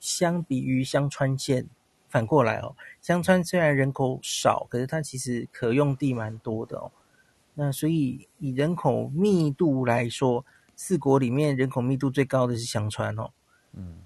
[0.00, 1.68] 相比于香川县，
[2.08, 6.90] 反过来哦，香川虽然人口少，可是它其实可用地蛮多的哦。
[7.54, 10.44] 那所以以人口密度来说，
[10.74, 13.30] 四国里面人口密度最高的是香川哦，
[13.74, 13.98] 嗯，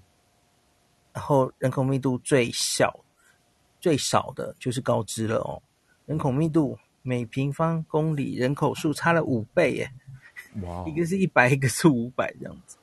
[1.13, 2.99] 然后人口密度最小、
[3.79, 5.61] 最少的就是高知了哦。
[6.05, 9.91] 人口密度每平方公里人口数差了五倍耶，
[10.63, 12.77] 哇，一个是一百，一个是五百这样子。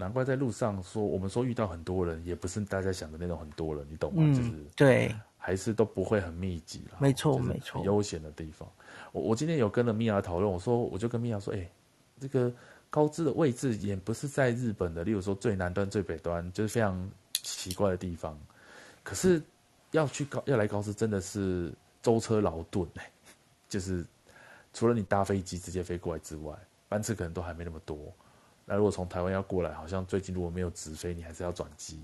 [0.00, 4.22] 难怪在路上说，我们说遇到很多人，也不是大家想的那种很多人，你懂吗？
[4.24, 6.96] 嗯、就是对，还是都不会很密集啦。
[6.98, 8.66] 没错，没错，悠闲的地方。
[9.12, 11.70] 我我今天有跟了米娅讨论，我说我就跟米娅说，哎、欸，
[12.18, 12.50] 这个
[12.88, 18.38] 高知的位置也不是在日本的，例如说最南端、最北端，就是非常奇怪的地方。
[19.02, 19.42] 可是
[19.90, 21.70] 要去高要来高知，真的是
[22.00, 23.10] 舟车劳顿哎，
[23.68, 24.02] 就是
[24.72, 26.56] 除了你搭飞机直接飞过来之外，
[26.88, 27.98] 班次可能都还没那么多。
[28.70, 32.00] 那如果从台湾要过来，好像最近如果没有直飞，你还是要转机。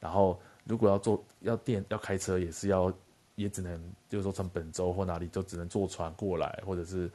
[0.00, 2.92] 然后如果要坐要电要开车，也是要
[3.36, 7.08] 也只能就是说从本州或哪里就只能坐船过来，或者是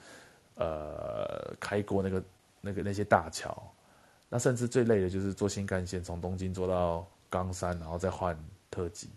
[0.55, 2.23] 呃开过那个
[2.61, 3.61] 那个那些大桥。
[4.29, 8.41] 那甚至最累的就是坐新干线从东京坐到冈山，然后再换
[8.71, 9.09] 特急。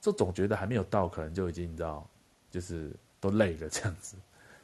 [0.00, 2.08] 这总觉得还没有到，可能就已经你知道，
[2.50, 2.90] 就是
[3.20, 4.16] 都累了这样子。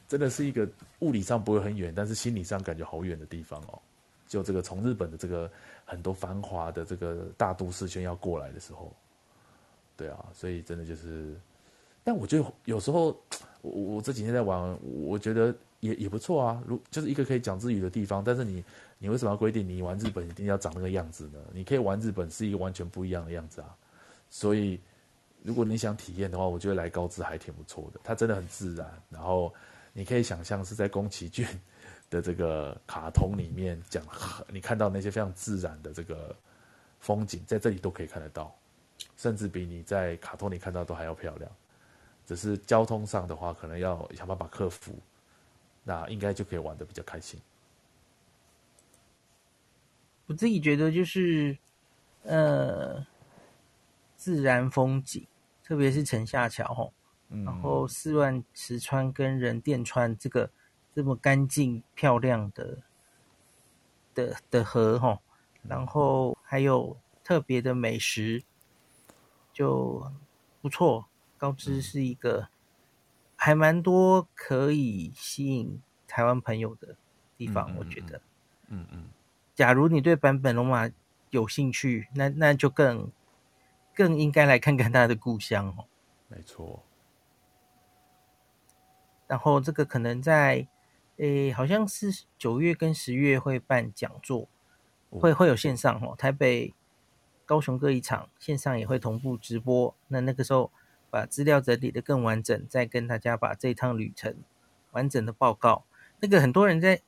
[0.08, 0.66] 真的是一个
[1.00, 3.78] 物理上不会很远，但是心理上感觉好远的地方哦。
[4.30, 5.50] 就这个从日本的这个
[5.84, 8.94] 很多繁华的这个大都市圈要过来的时候，
[9.96, 11.34] 对啊，所以真的就是，
[12.04, 13.20] 但我觉得有时候
[13.60, 16.62] 我我这几天在玩，我觉得也也不错啊。
[16.64, 18.64] 如就是一个可以讲日语的地方，但是你
[18.98, 21.40] 你为什么要规定你玩日本一定要长那个样子呢？
[21.52, 23.76] 你可以玩日本是一个完全不一样的样子啊。
[24.28, 24.80] 所以
[25.42, 29.52] 如果你想体验的话，我觉得来高知还挺不错的，它真的很自然，然后
[29.92, 31.44] 你可以想象是在宫崎骏
[32.10, 34.04] 的这个卡通里面讲，
[34.48, 36.36] 你看到那些非常自然的这个
[36.98, 38.54] 风景，在这里都可以看得到，
[39.16, 41.50] 甚至比你在卡通里看到都还要漂亮。
[42.26, 44.94] 只是交通上的话，可能要想办法克服，
[45.82, 47.40] 那应该就可以玩的比较开心。
[50.26, 51.58] 我自己觉得就是，
[52.22, 53.04] 呃，
[54.16, 55.26] 自然风景
[55.64, 56.92] 特别是城下桥吼，
[57.28, 60.48] 然后四万石川跟仁电川这个
[60.94, 62.78] 这么干净漂亮的
[64.14, 65.20] 的的河吼，
[65.62, 68.42] 然后还有特别的美食，
[69.52, 70.10] 就
[70.60, 71.06] 不错。
[71.38, 72.48] 高知是一个
[73.34, 76.96] 还蛮多可以吸引台湾朋友的
[77.36, 78.20] 地方，我觉得。
[78.68, 79.08] 嗯嗯。
[79.54, 80.90] 假如你对版本龙马
[81.30, 83.10] 有兴趣，那那就更
[83.94, 85.86] 更应该来看看他的故乡哦。
[86.28, 86.82] 没错。
[89.26, 90.66] 然后这个可能在
[91.20, 94.48] 诶，好像是九月跟十月会办讲座，
[95.10, 96.14] 会会有线上哦。
[96.16, 96.74] 台北、
[97.44, 99.94] 高雄各一场，线上也会同步直播。
[100.08, 100.72] 那那个时候
[101.10, 104.34] 把资料整理的更完整，再跟大家把这趟旅程
[104.92, 105.84] 完整的报告。
[106.20, 107.02] 那个很多人在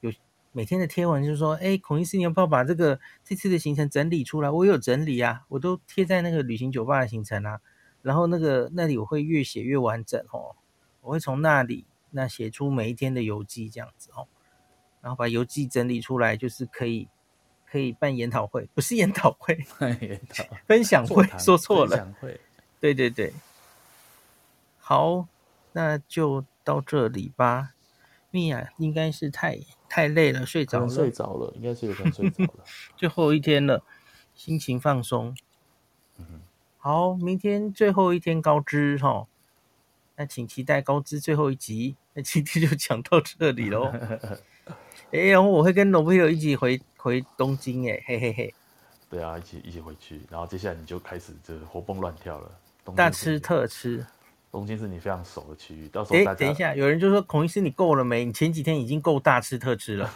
[0.00, 0.10] 有。
[0.56, 4.48] 每天的贴文就是说，哎，孔医师，你要不要把这个这次的行程整理出来？
[4.48, 7.60] 我有整理啊，我都贴在那个旅行酒吧的行程啊。
[8.02, 10.54] 然后那个那里我会越写越完整哦，
[11.00, 11.84] 我会从那里
[12.16, 14.28] 那写出每一天的游记这样子哦，
[15.00, 17.08] 然后把游记整理出来，就是可以
[17.66, 19.58] 可以办研讨会，不是研讨会，
[20.00, 22.40] 研讨分享会，说错了，分享会，
[22.80, 23.32] 对对对，
[24.78, 25.26] 好，
[25.72, 27.72] 那就到这里吧。
[28.30, 29.58] 米娅应该是太
[29.88, 30.88] 太累了，睡着了。
[30.88, 32.64] 睡着了，应该是有点睡着了。
[32.96, 33.84] 最后一天了，
[34.34, 35.36] 心情放松。
[36.16, 36.42] 嗯。
[36.78, 39.26] 好，明天最后一天高知哈，
[40.16, 41.96] 那请期待高知最后一集。
[42.14, 43.92] 那今天就讲到这里喽。
[45.10, 48.54] 哎，然后我会跟罗朋友一起回回东京，哎，嘿嘿嘿。
[49.10, 52.50] 对啊，一起一起回去，然后接下来你就开始就是活蹦乱跳了，
[52.96, 54.04] 大吃特吃。
[54.50, 58.24] 东京是你非常熟的区域，到时候等一下，有人就说孔医师你够了没？
[58.24, 60.08] 你前几天已经够大吃特吃了，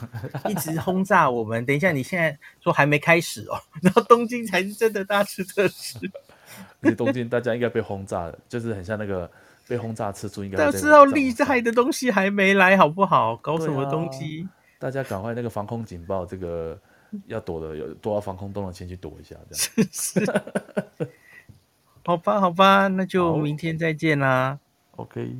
[0.48, 1.66] 一直轰炸我们。
[1.66, 5.98] 等一下，你现在说还没开始哦，然后东京才是真的大吃特吃。
[6.80, 9.28] 其实东京大家应该被轰炸了，就是很像那个
[9.68, 10.62] 被轰炸次数应该。
[10.62, 13.36] 要知道厉害的东西还没来，好不好？
[13.36, 14.48] 搞什么东西？
[14.48, 16.78] 啊、大家赶快那个防空警报，这个
[17.26, 19.88] 要躲的有躲到防空洞的先去躲一下，这样。
[19.92, 20.32] 是是
[22.04, 24.58] 好吧，好吧，那就明天再见啦。
[24.96, 25.36] OK。